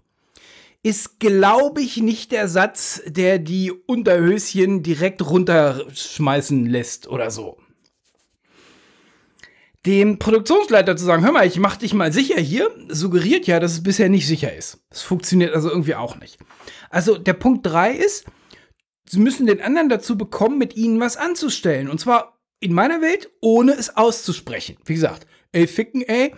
Ist, 0.83 1.21
glaube 1.21 1.83
ich, 1.83 1.99
nicht 1.99 2.33
der 2.33 2.49
Satz, 2.49 3.03
der 3.05 3.39
die 3.39 3.71
Unterhöschen 3.71 4.83
direkt 4.83 5.21
runterschmeißen 5.21 6.65
lässt 6.65 7.09
oder 7.09 7.31
so. 7.31 7.59
Dem 9.85 10.19
Produktionsleiter 10.19 10.97
zu 10.97 11.05
sagen, 11.05 11.25
hör 11.25 11.33
mal, 11.33 11.47
ich 11.47 11.59
mach 11.59 11.77
dich 11.77 11.93
mal 11.93 12.13
sicher 12.13 12.41
hier, 12.41 12.71
suggeriert 12.89 13.47
ja, 13.47 13.61
dass 13.61 13.73
es 13.73 13.83
bisher 13.83 14.09
nicht 14.09 14.27
sicher 14.27 14.55
ist. 14.55 14.79
Das 14.89 15.03
funktioniert 15.03 15.55
also 15.55 15.69
irgendwie 15.69 15.95
auch 15.95 16.17
nicht. 16.17 16.39
Also 16.89 17.19
der 17.19 17.35
Punkt 17.35 17.67
3 17.67 17.93
ist, 17.93 18.25
sie 19.09 19.21
müssen 19.21 19.47
den 19.47 19.61
anderen 19.61 19.89
dazu 19.89 20.17
bekommen, 20.19 20.59
mit 20.59 20.77
ihnen 20.77 21.01
was 21.01 21.17
anzustellen. 21.17 21.89
Und 21.89 22.01
zwar 22.01 22.39
in 22.61 22.73
meiner 22.73 23.01
Welt, 23.01 23.31
ohne 23.41 23.73
es 23.73 23.97
auszusprechen. 23.97 24.77
Wie 24.85 24.95
gesagt, 24.95 25.27
ey, 25.53 25.67
ficken, 25.67 26.03
ey, 26.03 26.35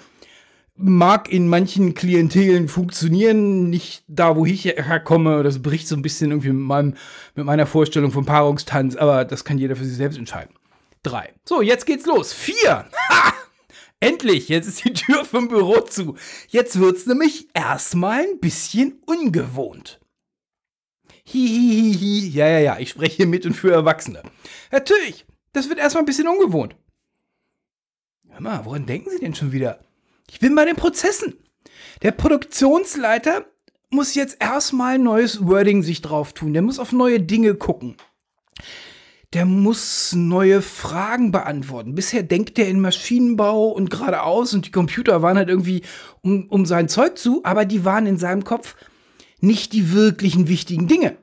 mag 0.74 1.30
in 1.30 1.48
manchen 1.48 1.94
Klientelen 1.94 2.68
funktionieren, 2.68 3.68
nicht 3.68 4.04
da, 4.08 4.36
wo 4.36 4.46
ich 4.46 4.64
herkomme. 4.64 5.42
Das 5.42 5.62
bricht 5.62 5.88
so 5.88 5.96
ein 5.96 6.02
bisschen 6.02 6.30
irgendwie 6.30 6.52
mit, 6.52 6.66
meinem, 6.66 6.94
mit 7.34 7.44
meiner 7.44 7.66
Vorstellung 7.66 8.12
vom 8.12 8.24
Paarungstanz, 8.24 8.96
aber 8.96 9.24
das 9.24 9.44
kann 9.44 9.58
jeder 9.58 9.76
für 9.76 9.84
sich 9.84 9.96
selbst 9.96 10.18
entscheiden. 10.18 10.54
Drei. 11.02 11.32
So, 11.44 11.62
jetzt 11.62 11.86
geht's 11.86 12.06
los. 12.06 12.32
Vier. 12.32 12.86
Ha! 13.10 13.34
Endlich, 14.00 14.48
jetzt 14.48 14.66
ist 14.66 14.84
die 14.84 14.94
Tür 14.94 15.26
vom 15.26 15.48
Büro 15.48 15.80
zu. 15.82 16.16
Jetzt 16.48 16.78
wird's 16.78 17.06
nämlich 17.06 17.48
erstmal 17.52 18.20
ein 18.20 18.40
bisschen 18.40 18.98
ungewohnt. 19.04 19.99
Hihihihi. 21.30 22.28
Ja, 22.30 22.48
ja, 22.48 22.58
ja, 22.58 22.78
ich 22.78 22.90
spreche 22.90 23.16
hier 23.16 23.26
mit 23.26 23.46
und 23.46 23.54
für 23.54 23.72
Erwachsene. 23.72 24.22
Natürlich, 24.70 25.26
das 25.52 25.68
wird 25.68 25.78
erstmal 25.78 26.02
ein 26.02 26.06
bisschen 26.06 26.28
ungewohnt. 26.28 26.76
Hör 28.28 28.40
mal, 28.40 28.64
woran 28.64 28.86
denken 28.86 29.10
Sie 29.10 29.18
denn 29.18 29.34
schon 29.34 29.52
wieder? 29.52 29.80
Ich 30.30 30.40
bin 30.40 30.54
bei 30.54 30.64
den 30.64 30.76
Prozessen. 30.76 31.34
Der 32.02 32.12
Produktionsleiter 32.12 33.46
muss 33.90 34.14
jetzt 34.14 34.36
erstmal 34.40 34.98
neues 34.98 35.46
Wording 35.46 35.82
sich 35.82 36.00
drauf 36.00 36.32
tun. 36.32 36.52
Der 36.52 36.62
muss 36.62 36.78
auf 36.78 36.92
neue 36.92 37.20
Dinge 37.20 37.54
gucken. 37.54 37.96
Der 39.32 39.44
muss 39.44 40.12
neue 40.12 40.60
Fragen 40.60 41.30
beantworten. 41.30 41.94
Bisher 41.94 42.22
denkt 42.22 42.58
er 42.58 42.68
in 42.68 42.80
Maschinenbau 42.80 43.68
und 43.68 43.90
geradeaus 43.90 44.54
und 44.54 44.66
die 44.66 44.72
Computer 44.72 45.22
waren 45.22 45.36
halt 45.36 45.48
irgendwie 45.48 45.82
um, 46.22 46.48
um 46.48 46.66
sein 46.66 46.88
Zeug 46.88 47.16
zu, 47.16 47.44
aber 47.44 47.64
die 47.64 47.84
waren 47.84 48.06
in 48.06 48.16
seinem 48.16 48.42
Kopf 48.42 48.74
nicht 49.40 49.72
die 49.72 49.92
wirklichen 49.92 50.48
wichtigen 50.48 50.88
Dinge. 50.88 51.16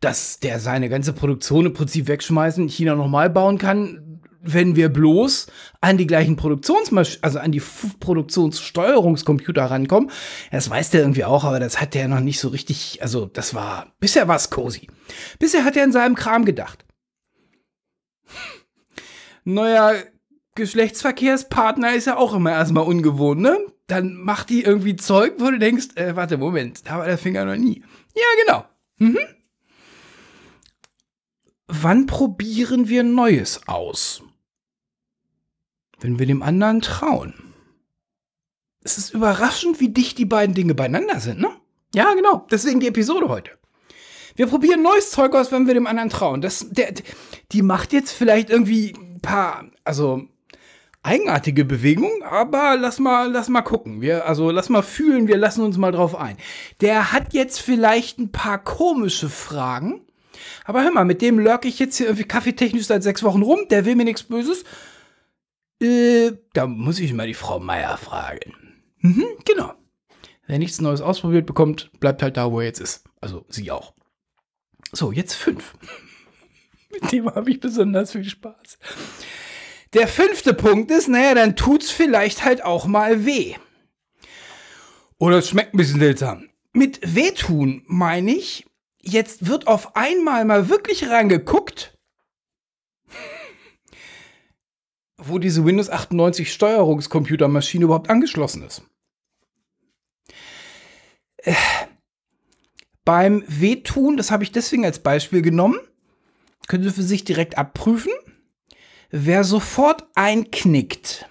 Dass 0.00 0.40
der 0.40 0.60
seine 0.60 0.88
ganze 0.88 1.12
Produktion 1.12 1.66
im 1.66 1.74
Prinzip 1.74 2.08
wegschmeißen, 2.08 2.62
in 2.64 2.68
China 2.68 2.94
nochmal 2.94 3.28
bauen 3.28 3.58
kann, 3.58 4.10
wenn 4.42 4.76
wir 4.76 4.88
bloß 4.88 5.48
an 5.80 5.98
die 5.98 6.06
gleichen 6.06 6.36
Produktionsmaschinen, 6.36 7.22
also 7.22 7.38
an 7.38 7.52
die 7.52 7.60
Produktionssteuerungscomputer 8.00 9.64
rankommen. 9.64 10.10
Das 10.50 10.70
weiß 10.70 10.90
der 10.90 11.02
irgendwie 11.02 11.24
auch, 11.24 11.44
aber 11.44 11.60
das 11.60 11.80
hat 11.80 11.94
der 11.94 12.08
noch 12.08 12.20
nicht 12.20 12.40
so 12.40 12.48
richtig, 12.48 13.02
also 13.02 13.26
das 13.26 13.54
war, 13.54 13.92
bisher 14.00 14.28
war 14.28 14.36
es 14.36 14.50
cozy. 14.50 14.88
Bisher 15.38 15.64
hat 15.64 15.76
er 15.76 15.84
in 15.84 15.92
seinem 15.92 16.14
Kram 16.14 16.44
gedacht. 16.44 16.84
Neuer 19.44 19.94
Geschlechtsverkehrspartner 20.54 21.94
ist 21.94 22.06
ja 22.06 22.16
auch 22.16 22.34
immer 22.34 22.52
erstmal 22.52 22.84
ungewohnt, 22.84 23.40
ne? 23.40 23.58
Dann 23.90 24.14
macht 24.14 24.50
die 24.50 24.62
irgendwie 24.62 24.96
Zeug, 24.96 25.34
wo 25.38 25.50
du 25.50 25.58
denkst, 25.58 25.88
äh, 25.96 26.16
warte, 26.16 26.38
Moment, 26.38 26.86
da 26.86 26.98
war 26.98 27.06
der 27.06 27.18
Finger 27.18 27.44
noch 27.44 27.56
nie. 27.56 27.82
Ja, 28.14 28.22
genau. 28.44 28.64
Mhm. 28.98 29.18
Wann 31.66 32.06
probieren 32.06 32.88
wir 32.88 33.02
Neues 33.02 33.66
aus? 33.66 34.22
wenn 36.00 36.18
wir 36.18 36.26
dem 36.26 36.42
anderen 36.42 36.80
trauen. 36.80 37.34
Es 38.82 38.98
ist 38.98 39.12
überraschend, 39.12 39.80
wie 39.80 39.90
dicht 39.90 40.18
die 40.18 40.24
beiden 40.24 40.54
Dinge 40.54 40.74
beieinander 40.74 41.20
sind, 41.20 41.40
ne? 41.40 41.50
Ja, 41.94 42.14
genau. 42.14 42.46
Deswegen 42.50 42.80
die 42.80 42.88
Episode 42.88 43.28
heute. 43.28 43.50
Wir 44.36 44.46
probieren 44.46 44.82
neues 44.82 45.10
Zeug 45.10 45.34
aus, 45.34 45.52
wenn 45.52 45.66
wir 45.66 45.74
dem 45.74 45.86
anderen 45.86 46.08
trauen. 46.08 46.40
Das, 46.40 46.66
der, 46.70 46.94
die 47.52 47.62
macht 47.62 47.92
jetzt 47.92 48.12
vielleicht 48.12 48.48
irgendwie 48.48 48.94
ein 48.96 49.20
paar, 49.20 49.70
also 49.84 50.22
eigenartige 51.02 51.64
Bewegungen, 51.64 52.22
aber 52.22 52.76
lass 52.78 52.98
mal, 52.98 53.30
lass 53.30 53.48
mal 53.48 53.62
gucken. 53.62 54.00
Wir, 54.00 54.26
also 54.26 54.50
lass 54.50 54.68
mal 54.68 54.82
fühlen, 54.82 55.28
wir 55.28 55.36
lassen 55.36 55.62
uns 55.62 55.78
mal 55.78 55.92
drauf 55.92 56.14
ein. 56.14 56.36
Der 56.80 57.12
hat 57.12 57.32
jetzt 57.32 57.60
vielleicht 57.60 58.18
ein 58.18 58.32
paar 58.32 58.62
komische 58.62 59.28
Fragen. 59.28 60.02
Aber 60.64 60.82
hör 60.82 60.92
mal, 60.92 61.04
mit 61.04 61.22
dem 61.22 61.38
lurk 61.38 61.64
ich 61.64 61.78
jetzt 61.78 61.96
hier 61.96 62.06
irgendwie 62.06 62.28
kaffeetechnisch 62.28 62.86
seit 62.86 63.02
sechs 63.02 63.22
Wochen 63.22 63.42
rum. 63.42 63.60
Der 63.70 63.84
will 63.84 63.96
mir 63.96 64.04
nichts 64.04 64.22
Böses. 64.22 64.64
Äh, 65.82 66.32
da 66.52 66.66
muss 66.66 67.00
ich 67.00 67.12
mal 67.12 67.26
die 67.26 67.34
Frau 67.34 67.58
Meier 67.58 67.96
fragen. 67.96 68.52
Mhm, 68.98 69.26
genau. 69.44 69.72
Wer 70.46 70.58
nichts 70.58 70.80
Neues 70.80 71.00
ausprobiert 71.00 71.46
bekommt, 71.46 71.90
bleibt 72.00 72.22
halt 72.22 72.36
da, 72.36 72.50
wo 72.50 72.60
er 72.60 72.66
jetzt 72.66 72.80
ist. 72.80 73.04
Also 73.20 73.44
sie 73.48 73.70
auch. 73.70 73.94
So, 74.92 75.12
jetzt 75.12 75.34
fünf. 75.34 75.74
Mit 76.90 77.12
dem 77.12 77.26
habe 77.26 77.50
ich 77.50 77.60
besonders 77.60 78.12
viel 78.12 78.24
Spaß. 78.24 78.78
Der 79.92 80.06
fünfte 80.06 80.54
Punkt 80.54 80.90
ist, 80.90 81.08
naja, 81.08 81.34
dann 81.34 81.56
tut's 81.56 81.90
vielleicht 81.90 82.44
halt 82.44 82.64
auch 82.64 82.86
mal 82.86 83.24
weh. 83.24 83.56
Oder 85.18 85.38
es 85.38 85.48
schmeckt 85.48 85.74
ein 85.74 85.78
bisschen 85.78 86.00
seltsam. 86.00 86.48
Mit 86.72 87.00
wehtun 87.02 87.82
meine 87.86 88.32
ich, 88.32 88.66
jetzt 89.00 89.48
wird 89.48 89.66
auf 89.66 89.96
einmal 89.96 90.44
mal 90.44 90.68
wirklich 90.68 91.08
reingeguckt 91.08 91.98
wo 95.18 95.38
diese 95.38 95.64
Windows 95.64 95.90
98 95.90 96.52
Steuerungscomputermaschine 96.52 97.84
überhaupt 97.84 98.10
angeschlossen 98.10 98.62
ist. 98.62 98.82
Äh, 101.38 101.54
beim 103.04 103.44
Wehtun, 103.46 104.16
das 104.16 104.30
habe 104.30 104.44
ich 104.44 104.52
deswegen 104.52 104.84
als 104.84 105.00
Beispiel 105.00 105.42
genommen, 105.42 105.78
können 106.68 106.84
Sie 106.84 106.90
für 106.90 107.02
sich 107.02 107.24
direkt 107.24 107.58
abprüfen. 107.58 108.12
Wer 109.10 109.42
sofort 109.44 110.06
einknickt, 110.14 111.28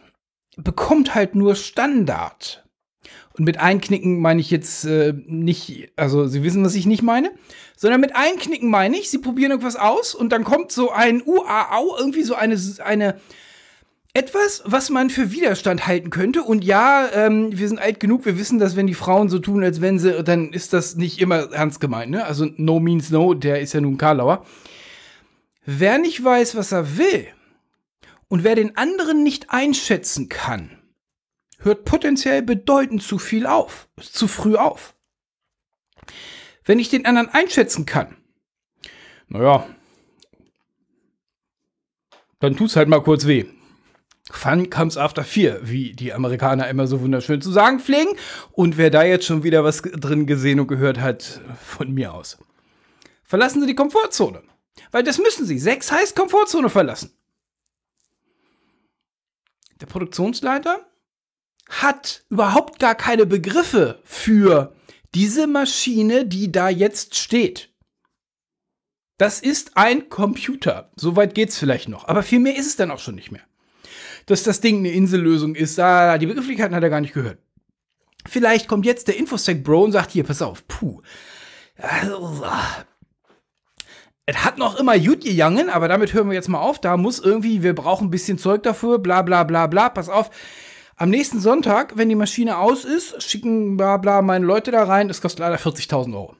bekommt 0.57 1.15
halt 1.15 1.35
nur 1.35 1.55
Standard. 1.55 2.65
Und 3.37 3.45
mit 3.45 3.57
Einknicken 3.57 4.19
meine 4.19 4.41
ich 4.41 4.51
jetzt 4.51 4.83
äh, 4.83 5.13
nicht, 5.25 5.93
also 5.95 6.27
Sie 6.27 6.43
wissen, 6.43 6.65
was 6.65 6.75
ich 6.75 6.85
nicht 6.85 7.03
meine, 7.03 7.31
sondern 7.77 8.01
mit 8.01 8.13
Einknicken 8.13 8.69
meine 8.69 8.97
ich, 8.97 9.09
Sie 9.09 9.19
probieren 9.19 9.51
irgendwas 9.51 9.77
aus 9.77 10.13
und 10.13 10.33
dann 10.33 10.43
kommt 10.43 10.73
so 10.73 10.91
ein 10.91 11.21
UAAU, 11.25 11.95
irgendwie 11.97 12.23
so 12.23 12.35
eine, 12.35 12.59
eine 12.83 13.15
etwas, 14.13 14.61
was 14.65 14.89
man 14.89 15.09
für 15.09 15.31
Widerstand 15.31 15.87
halten 15.87 16.09
könnte. 16.09 16.43
Und 16.43 16.65
ja, 16.65 17.07
ähm, 17.13 17.57
wir 17.57 17.69
sind 17.69 17.79
alt 17.79 18.01
genug, 18.01 18.25
wir 18.25 18.37
wissen, 18.37 18.59
dass 18.59 18.75
wenn 18.75 18.87
die 18.87 18.93
Frauen 18.93 19.29
so 19.29 19.39
tun, 19.39 19.63
als 19.63 19.79
wenn 19.79 19.99
sie, 19.99 20.21
dann 20.23 20.51
ist 20.51 20.73
das 20.73 20.97
nicht 20.97 21.21
immer 21.21 21.53
ernst 21.53 21.79
gemeint. 21.79 22.11
Ne? 22.11 22.25
Also 22.25 22.47
no 22.57 22.81
means 22.81 23.09
no, 23.09 23.33
der 23.33 23.61
ist 23.61 23.73
ja 23.73 23.79
nun 23.79 23.97
Karlauer. 23.97 24.45
Wer 25.65 25.97
nicht 25.97 26.21
weiß, 26.21 26.55
was 26.55 26.73
er 26.73 26.97
will 26.97 27.27
und 28.29 28.43
wer 28.43 28.55
den 28.55 28.77
anderen 28.77 29.23
nicht 29.23 29.49
einschätzen 29.49 30.29
kann, 30.29 30.81
hört 31.57 31.83
potenziell 31.83 32.41
bedeutend 32.41 33.03
zu 33.03 33.19
viel 33.19 33.45
auf, 33.45 33.89
zu 33.99 34.27
früh 34.27 34.55
auf. 34.55 34.95
Wenn 36.63 36.79
ich 36.79 36.89
den 36.89 37.05
anderen 37.05 37.29
einschätzen 37.29 37.85
kann, 37.85 38.15
naja, 39.27 39.67
dann 42.39 42.55
tut's 42.55 42.75
halt 42.75 42.87
mal 42.87 43.03
kurz 43.03 43.25
weh. 43.25 43.45
Fun 44.31 44.69
comes 44.69 44.95
after 44.95 45.23
fear, 45.23 45.59
wie 45.63 45.93
die 45.93 46.13
Amerikaner 46.13 46.67
immer 46.69 46.85
so 46.85 47.01
wunderschön 47.01 47.41
zu 47.41 47.51
sagen 47.51 47.79
pflegen. 47.79 48.11
Und 48.51 48.77
wer 48.77 48.91
da 48.91 49.03
jetzt 49.03 49.25
schon 49.25 49.43
wieder 49.43 49.63
was 49.63 49.81
drin 49.81 50.27
gesehen 50.27 50.59
und 50.59 50.67
gehört 50.67 50.99
hat, 50.99 51.41
von 51.59 51.91
mir 51.91 52.13
aus. 52.13 52.37
Verlassen 53.23 53.61
Sie 53.61 53.67
die 53.67 53.75
Komfortzone. 53.75 54.43
Weil 54.91 55.03
das 55.03 55.17
müssen 55.17 55.45
Sie. 55.45 55.57
Sex 55.57 55.91
heißt 55.91 56.15
Komfortzone 56.15 56.69
verlassen. 56.69 57.18
Der 59.81 59.85
Produktionsleiter 59.85 60.85
hat 61.69 62.25
überhaupt 62.29 62.79
gar 62.79 62.95
keine 62.95 63.25
Begriffe 63.25 63.99
für 64.03 64.75
diese 65.13 65.47
Maschine, 65.47 66.25
die 66.25 66.51
da 66.51 66.69
jetzt 66.69 67.15
steht. 67.15 67.73
Das 69.17 69.39
ist 69.39 69.75
ein 69.75 70.09
Computer. 70.09 70.91
Soweit 70.95 71.35
geht's 71.35 71.57
vielleicht 71.57 71.89
noch. 71.89 72.07
Aber 72.07 72.23
viel 72.23 72.39
mehr 72.39 72.55
ist 72.55 72.67
es 72.67 72.75
dann 72.75 72.91
auch 72.91 72.99
schon 72.99 73.15
nicht 73.15 73.31
mehr 73.31 73.43
dass 74.29 74.43
das 74.43 74.61
Ding 74.61 74.79
eine 74.79 74.91
Insellösung 74.91 75.55
ist. 75.55 75.79
Ah, 75.79 76.17
die 76.17 76.27
Begrifflichkeiten 76.27 76.75
hat 76.75 76.83
er 76.83 76.89
gar 76.89 77.01
nicht 77.01 77.13
gehört. 77.13 77.39
Vielleicht 78.27 78.67
kommt 78.67 78.85
jetzt 78.85 79.07
der 79.07 79.17
Infosec 79.17 79.63
Bro 79.63 79.85
und 79.85 79.91
sagt 79.91 80.11
hier, 80.11 80.23
pass 80.23 80.41
auf, 80.41 80.67
puh. 80.67 81.01
Es 84.29 84.45
hat 84.45 84.59
noch 84.59 84.79
immer 84.79 84.99
gut 84.99 85.23
gegangen, 85.23 85.71
aber 85.71 85.87
damit 85.87 86.13
hören 86.13 86.27
wir 86.29 86.35
jetzt 86.35 86.49
mal 86.49 86.59
auf. 86.59 86.79
Da 86.79 86.97
muss 86.97 87.17
irgendwie, 87.17 87.63
wir 87.63 87.73
brauchen 87.73 88.07
ein 88.07 88.11
bisschen 88.11 88.37
Zeug 88.37 88.61
dafür, 88.61 88.99
bla 88.99 89.23
bla 89.23 89.43
bla 89.43 89.65
bla. 89.65 89.89
Pass 89.89 90.07
auf. 90.07 90.29
Am 90.97 91.09
nächsten 91.09 91.39
Sonntag, 91.39 91.97
wenn 91.97 92.09
die 92.09 92.15
Maschine 92.15 92.59
aus 92.59 92.85
ist, 92.85 93.23
schicken 93.23 93.75
bla 93.75 93.97
bla 93.97 94.21
meine 94.21 94.45
Leute 94.45 94.69
da 94.69 94.83
rein. 94.83 95.07
Das 95.07 95.21
kostet 95.21 95.39
leider 95.39 95.55
40.000 95.55 96.13
Euro. 96.13 96.35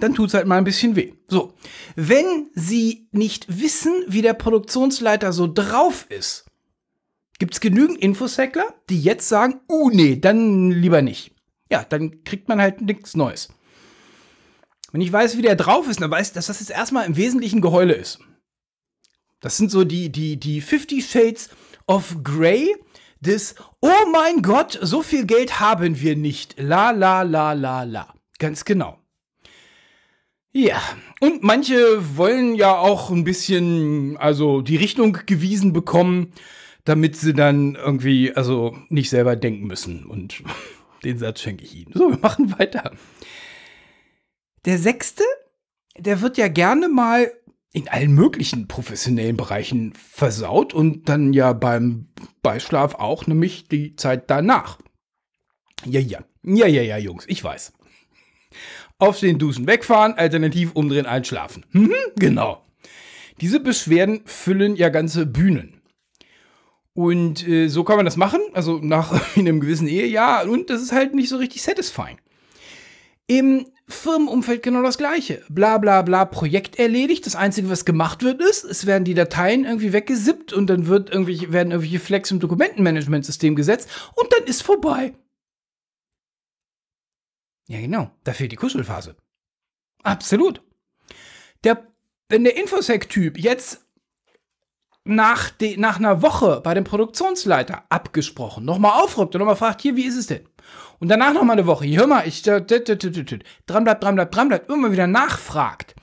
Dann 0.00 0.14
tut 0.14 0.28
es 0.28 0.34
halt 0.34 0.46
mal 0.46 0.56
ein 0.56 0.64
bisschen 0.64 0.96
weh. 0.96 1.12
So, 1.26 1.52
wenn 1.94 2.48
Sie 2.54 3.06
nicht 3.12 3.60
wissen, 3.60 3.92
wie 4.08 4.22
der 4.22 4.32
Produktionsleiter 4.32 5.34
so 5.34 5.52
drauf 5.52 6.06
ist, 6.08 6.46
Gibt 7.42 7.54
es 7.54 7.60
genügend 7.60 7.98
Infosäckler, 7.98 8.72
die 8.88 9.02
jetzt 9.02 9.28
sagen, 9.28 9.62
uh, 9.68 9.90
nee, 9.90 10.14
dann 10.14 10.70
lieber 10.70 11.02
nicht. 11.02 11.34
Ja, 11.72 11.84
dann 11.88 12.22
kriegt 12.22 12.48
man 12.48 12.60
halt 12.60 12.80
nichts 12.82 13.16
Neues. 13.16 13.48
Wenn 14.92 15.00
ich 15.00 15.12
weiß, 15.12 15.36
wie 15.36 15.42
der 15.42 15.56
drauf 15.56 15.88
ist, 15.88 16.00
dann 16.00 16.10
weiß 16.10 16.28
ich, 16.28 16.32
dass 16.34 16.46
das 16.46 16.60
jetzt 16.60 16.70
erstmal 16.70 17.06
im 17.06 17.16
Wesentlichen 17.16 17.60
Geheule 17.60 17.94
ist. 17.94 18.20
Das 19.40 19.56
sind 19.56 19.70
so 19.70 19.84
die, 19.84 20.10
die, 20.10 20.38
die 20.38 20.60
50 20.60 21.04
Shades 21.04 21.50
of 21.86 22.18
Grey 22.22 22.74
des, 23.20 23.54
oh 23.80 23.90
mein 24.12 24.42
Gott, 24.42 24.78
so 24.80 25.02
viel 25.02 25.26
Geld 25.26 25.58
haben 25.58 26.00
wir 26.00 26.16
nicht. 26.16 26.54
La, 26.58 26.90
la, 26.90 27.22
la, 27.22 27.52
la, 27.52 27.82
la. 27.82 28.14
Ganz 28.38 28.64
genau. 28.64 28.98
Ja, 30.52 30.80
und 31.20 31.42
manche 31.42 32.16
wollen 32.16 32.54
ja 32.54 32.76
auch 32.76 33.10
ein 33.10 33.24
bisschen, 33.24 34.16
also 34.18 34.60
die 34.60 34.76
Richtung 34.76 35.18
gewiesen 35.26 35.72
bekommen 35.72 36.32
damit 36.84 37.16
sie 37.16 37.32
dann 37.32 37.74
irgendwie, 37.74 38.32
also 38.34 38.76
nicht 38.88 39.10
selber 39.10 39.36
denken 39.36 39.66
müssen. 39.66 40.04
Und 40.04 40.42
den 41.04 41.18
Satz 41.18 41.40
schenke 41.40 41.64
ich 41.64 41.74
Ihnen. 41.74 41.92
So, 41.94 42.10
wir 42.10 42.18
machen 42.18 42.58
weiter. 42.58 42.92
Der 44.64 44.78
sechste, 44.78 45.24
der 45.96 46.20
wird 46.20 46.38
ja 46.38 46.48
gerne 46.48 46.88
mal 46.88 47.32
in 47.72 47.88
allen 47.88 48.12
möglichen 48.12 48.68
professionellen 48.68 49.36
Bereichen 49.36 49.94
versaut 49.94 50.74
und 50.74 51.08
dann 51.08 51.32
ja 51.32 51.52
beim 51.52 52.08
Beischlaf 52.42 52.94
auch, 52.94 53.26
nämlich 53.26 53.68
die 53.68 53.96
Zeit 53.96 54.30
danach. 54.30 54.78
Ja, 55.84 56.00
ja, 56.00 56.20
ja, 56.42 56.66
ja, 56.66 56.82
ja, 56.82 56.98
Jungs, 56.98 57.24
ich 57.28 57.42
weiß. 57.42 57.72
Aufstehen, 58.98 59.38
duschen, 59.38 59.66
wegfahren, 59.66 60.14
alternativ 60.14 60.72
umdrehen, 60.74 61.06
einschlafen. 61.06 61.64
Mhm, 61.70 61.94
genau. 62.16 62.64
Diese 63.40 63.58
Beschwerden 63.58 64.22
füllen 64.26 64.76
ja 64.76 64.90
ganze 64.90 65.26
Bühnen. 65.26 65.82
Und 66.94 67.48
äh, 67.48 67.68
so 67.68 67.84
kann 67.84 67.96
man 67.96 68.04
das 68.04 68.16
machen, 68.18 68.40
also 68.52 68.78
nach 68.78 69.36
einem 69.36 69.60
gewissen 69.60 69.88
Ehejahr. 69.88 70.48
Und 70.48 70.70
das 70.70 70.82
ist 70.82 70.92
halt 70.92 71.14
nicht 71.14 71.30
so 71.30 71.38
richtig 71.38 71.62
satisfying. 71.62 72.18
Im 73.26 73.66
Firmenumfeld 73.88 74.62
genau 74.62 74.82
das 74.82 74.98
gleiche. 74.98 75.42
Bla 75.48 75.78
bla 75.78 76.02
bla, 76.02 76.24
Projekt 76.24 76.78
erledigt. 76.78 77.26
Das 77.26 77.36
Einzige, 77.36 77.68
was 77.68 77.84
gemacht 77.84 78.22
wird, 78.22 78.40
ist, 78.40 78.64
es 78.64 78.86
werden 78.86 79.04
die 79.04 79.14
Dateien 79.14 79.64
irgendwie 79.64 79.92
weggesippt 79.92 80.52
und 80.52 80.68
dann 80.68 80.86
wird 80.86 81.10
irgendwelche, 81.10 81.52
werden 81.52 81.72
irgendwelche 81.72 82.00
Flex 82.00 82.30
im 82.30 82.40
Dokumentenmanagementsystem 82.40 83.54
gesetzt 83.54 83.88
und 84.14 84.32
dann 84.32 84.44
ist 84.44 84.62
vorbei. 84.62 85.14
Ja, 87.68 87.80
genau. 87.80 88.10
Da 88.24 88.32
fehlt 88.32 88.52
die 88.52 88.56
Kuschelphase. 88.56 89.16
Absolut. 90.02 90.62
Der, 91.64 91.86
wenn 92.28 92.44
der 92.44 92.56
Infosec-Typ 92.56 93.38
jetzt 93.38 93.86
nach, 95.04 95.50
de, 95.50 95.76
nach 95.76 95.98
einer 95.98 96.22
Woche 96.22 96.60
bei 96.62 96.74
dem 96.74 96.84
Produktionsleiter 96.84 97.84
abgesprochen 97.88 98.64
nochmal 98.64 99.02
aufrückt 99.02 99.34
und 99.34 99.40
nochmal 99.40 99.56
fragt, 99.56 99.80
hier, 99.82 99.96
wie 99.96 100.04
ist 100.04 100.16
es 100.16 100.26
denn? 100.26 100.48
Und 100.98 101.08
danach 101.08 101.32
nochmal 101.32 101.58
eine 101.58 101.66
Woche, 101.66 101.86
hör 101.86 102.06
mal, 102.06 102.26
ich 102.26 102.42
dran 102.42 102.64
bleibt, 102.66 104.02
dran 104.04 104.14
bleibt, 104.14 104.34
dran 104.34 104.48
bleibt, 104.48 104.70
immer 104.70 104.92
wieder 104.92 105.06
nachfragt. 105.06 105.94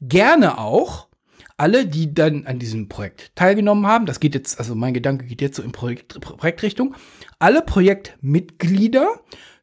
Gerne 0.00 0.58
auch 0.58 1.08
alle, 1.56 1.86
die 1.86 2.14
dann 2.14 2.46
an 2.46 2.58
diesem 2.58 2.88
Projekt 2.88 3.32
teilgenommen 3.34 3.86
haben, 3.86 4.06
das 4.06 4.20
geht 4.20 4.34
jetzt, 4.34 4.58
also 4.58 4.74
mein 4.74 4.94
Gedanke 4.94 5.26
geht 5.26 5.42
jetzt 5.42 5.56
so 5.56 5.62
in 5.62 5.72
Projekt, 5.72 6.20
Projektrichtung, 6.20 6.94
alle 7.38 7.62
Projektmitglieder 7.62 9.20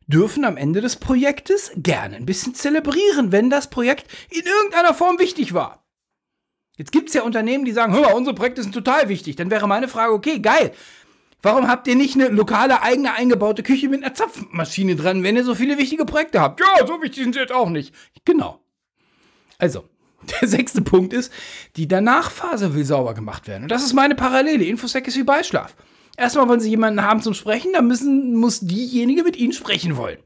dürfen 0.08 0.46
am 0.46 0.58
Ende 0.58 0.82
des 0.82 0.98
Projektes 0.98 1.72
gerne 1.76 2.18
ein 2.18 2.26
bisschen 2.26 2.54
zelebrieren, 2.54 3.32
wenn 3.32 3.50
das 3.50 3.70
Projekt 3.70 4.06
in 4.30 4.44
irgendeiner 4.46 4.94
Form 4.94 5.20
wichtig 5.20 5.54
war. 5.54 5.86
Jetzt 6.78 6.92
gibt 6.92 7.08
es 7.08 7.16
ja 7.16 7.24
Unternehmen, 7.24 7.64
die 7.64 7.72
sagen, 7.72 7.94
hör 7.94 8.02
mal, 8.02 8.14
unsere 8.14 8.36
Projekte 8.36 8.62
sind 8.62 8.74
total 8.74 9.08
wichtig. 9.08 9.38
Dann 9.38 9.50
wäre 9.50 9.68
meine 9.68 9.88
Frage, 9.88 10.14
okay, 10.14 10.40
geil. 10.40 10.74
Warum 11.46 11.68
habt 11.68 11.88
ihr 11.88 11.94
nicht 11.94 12.16
eine 12.16 12.30
lokale, 12.30 12.82
eigene 12.82 13.14
eingebaute 13.14 13.62
Küche 13.62 13.88
mit 13.88 14.04
einer 14.04 14.16
Zapfmaschine 14.16 14.96
dran, 14.96 15.22
wenn 15.22 15.36
ihr 15.36 15.44
so 15.44 15.54
viele 15.54 15.78
wichtige 15.78 16.04
Projekte 16.04 16.42
habt? 16.42 16.60
Ja, 16.60 16.88
so 16.88 17.00
wichtig 17.04 17.24
sind 17.24 17.34
sie 17.34 17.40
jetzt 17.40 17.54
auch 17.54 17.70
nicht. 17.70 17.94
Genau. 18.26 18.62
Also, 19.60 19.84
der 20.42 20.48
sechste 20.48 20.82
Punkt 20.82 21.14
ist, 21.14 21.32
die 21.76 21.88
Danachphase 21.88 22.74
will 22.74 22.84
sauber 22.84 23.14
gemacht 23.14 23.48
werden. 23.48 23.62
Und 23.62 23.70
das 23.70 23.84
ist 23.84 23.94
meine 23.94 24.16
Parallele. 24.16 24.66
Infosec 24.66 25.08
ist 25.08 25.18
wie 25.18 25.24
Beischlaf. 25.24 25.76
Erstmal 26.18 26.50
wollen 26.50 26.62
sie 26.62 26.72
jemanden 26.72 27.04
haben 27.04 27.22
zum 27.22 27.36
Sprechen, 27.36 27.74
dann 27.74 27.86
müssen, 27.86 28.34
muss 28.34 28.62
diejenige 28.62 29.22
mit 29.22 29.36
ihnen 29.36 29.54
sprechen 29.54 29.98
wollen. 29.98 30.18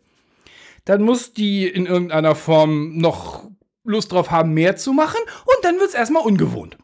Dann 0.85 1.01
muss 1.01 1.33
die 1.33 1.67
in 1.67 1.85
irgendeiner 1.85 2.33
Form 2.33 2.97
noch 2.97 3.43
Lust 3.83 4.13
drauf 4.13 4.31
haben, 4.31 4.53
mehr 4.53 4.77
zu 4.77 4.93
machen 4.93 5.19
und 5.43 5.65
dann 5.65 5.79
wird 5.79 5.89
es 5.89 5.95
erstmal 5.95 6.23
ungewohnt. 6.23 6.77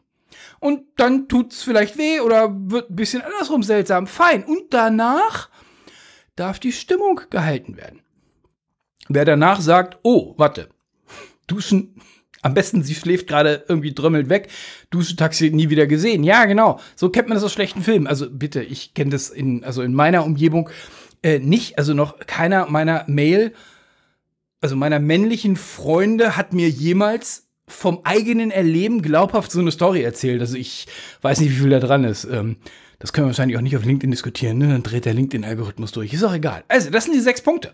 Und 0.60 0.82
dann 0.96 1.28
tut 1.28 1.52
es 1.52 1.62
vielleicht 1.62 1.98
weh 1.98 2.20
oder 2.20 2.54
wird 2.70 2.90
ein 2.90 2.96
bisschen 2.96 3.22
andersrum 3.22 3.62
seltsam. 3.62 4.06
Fein. 4.06 4.44
Und 4.44 4.72
danach 4.72 5.48
darf 6.34 6.58
die 6.58 6.72
Stimmung 6.72 7.20
gehalten 7.30 7.76
werden. 7.76 8.00
Wer 9.08 9.24
danach 9.24 9.60
sagt, 9.60 9.98
oh, 10.02 10.34
warte, 10.36 10.68
duschen, 11.46 12.00
am 12.42 12.54
besten 12.54 12.82
sie 12.82 12.94
schläft 12.94 13.26
gerade 13.26 13.64
irgendwie 13.68 13.94
drömmelt 13.94 14.28
weg, 14.28 14.50
Duschentaxi 14.90 15.50
nie 15.50 15.70
wieder 15.70 15.86
gesehen. 15.86 16.24
Ja, 16.24 16.44
genau. 16.44 16.80
So 16.94 17.10
kennt 17.10 17.28
man 17.28 17.36
das 17.36 17.44
aus 17.44 17.52
schlechten 17.52 17.82
Filmen. 17.82 18.06
Also 18.06 18.28
bitte, 18.30 18.62
ich 18.62 18.94
kenne 18.94 19.10
das 19.10 19.30
in, 19.30 19.64
also 19.64 19.82
in 19.82 19.94
meiner 19.94 20.24
Umgebung 20.24 20.70
äh, 21.22 21.38
nicht, 21.38 21.78
also 21.78 21.94
noch 21.94 22.18
keiner 22.26 22.66
meiner 22.66 23.04
Mail- 23.08 23.52
also 24.60 24.74
meiner 24.74 24.98
männlichen 24.98 25.54
Freunde 25.54 26.36
hat 26.36 26.52
mir 26.52 26.68
jemals 26.68 27.45
vom 27.68 28.00
eigenen 28.04 28.50
Erleben 28.50 29.02
glaubhaft 29.02 29.50
so 29.50 29.60
eine 29.60 29.70
Story 29.70 30.02
erzählt. 30.02 30.40
Also 30.40 30.56
ich 30.56 30.86
weiß 31.22 31.40
nicht, 31.40 31.50
wie 31.50 31.62
viel 31.62 31.70
da 31.70 31.80
dran 31.80 32.04
ist. 32.04 32.24
Ähm, 32.24 32.56
das 32.98 33.12
können 33.12 33.26
wir 33.26 33.30
wahrscheinlich 33.30 33.58
auch 33.58 33.62
nicht 33.62 33.76
auf 33.76 33.84
LinkedIn 33.84 34.10
diskutieren. 34.10 34.56
Ne? 34.56 34.68
Dann 34.68 34.82
dreht 34.82 35.04
der 35.04 35.12
LinkedIn-Algorithmus 35.12 35.92
durch. 35.92 36.12
Ist 36.14 36.24
auch 36.24 36.32
egal. 36.32 36.64
Also, 36.68 36.88
das 36.90 37.04
sind 37.04 37.14
die 37.14 37.20
sechs 37.20 37.42
Punkte. 37.42 37.72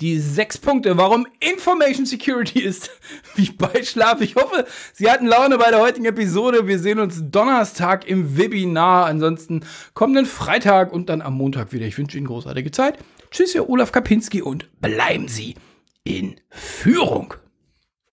Die 0.00 0.18
sechs 0.18 0.58
Punkte, 0.58 0.96
warum 0.96 1.26
Information 1.40 2.06
Security 2.06 2.60
ist 2.64 2.90
wie 3.34 3.50
bei 3.50 3.82
Schlaf. 3.82 4.20
Ich 4.20 4.36
hoffe, 4.36 4.66
Sie 4.92 5.10
hatten 5.10 5.26
Laune 5.26 5.58
bei 5.58 5.70
der 5.70 5.80
heutigen 5.80 6.06
Episode. 6.06 6.68
Wir 6.68 6.78
sehen 6.78 7.00
uns 7.00 7.20
Donnerstag 7.20 8.06
im 8.06 8.36
Webinar. 8.36 9.06
Ansonsten 9.06 9.64
kommenden 9.94 10.26
Freitag 10.26 10.92
und 10.92 11.08
dann 11.08 11.20
am 11.20 11.34
Montag 11.34 11.72
wieder. 11.72 11.86
Ich 11.86 11.98
wünsche 11.98 12.16
Ihnen 12.16 12.28
großartige 12.28 12.70
Zeit. 12.70 12.98
Tschüss, 13.32 13.54
Ihr 13.54 13.68
Olaf 13.68 13.90
Kapinski 13.90 14.40
und 14.40 14.68
bleiben 14.80 15.26
Sie 15.26 15.56
in 16.04 16.36
Führung. 16.48 17.34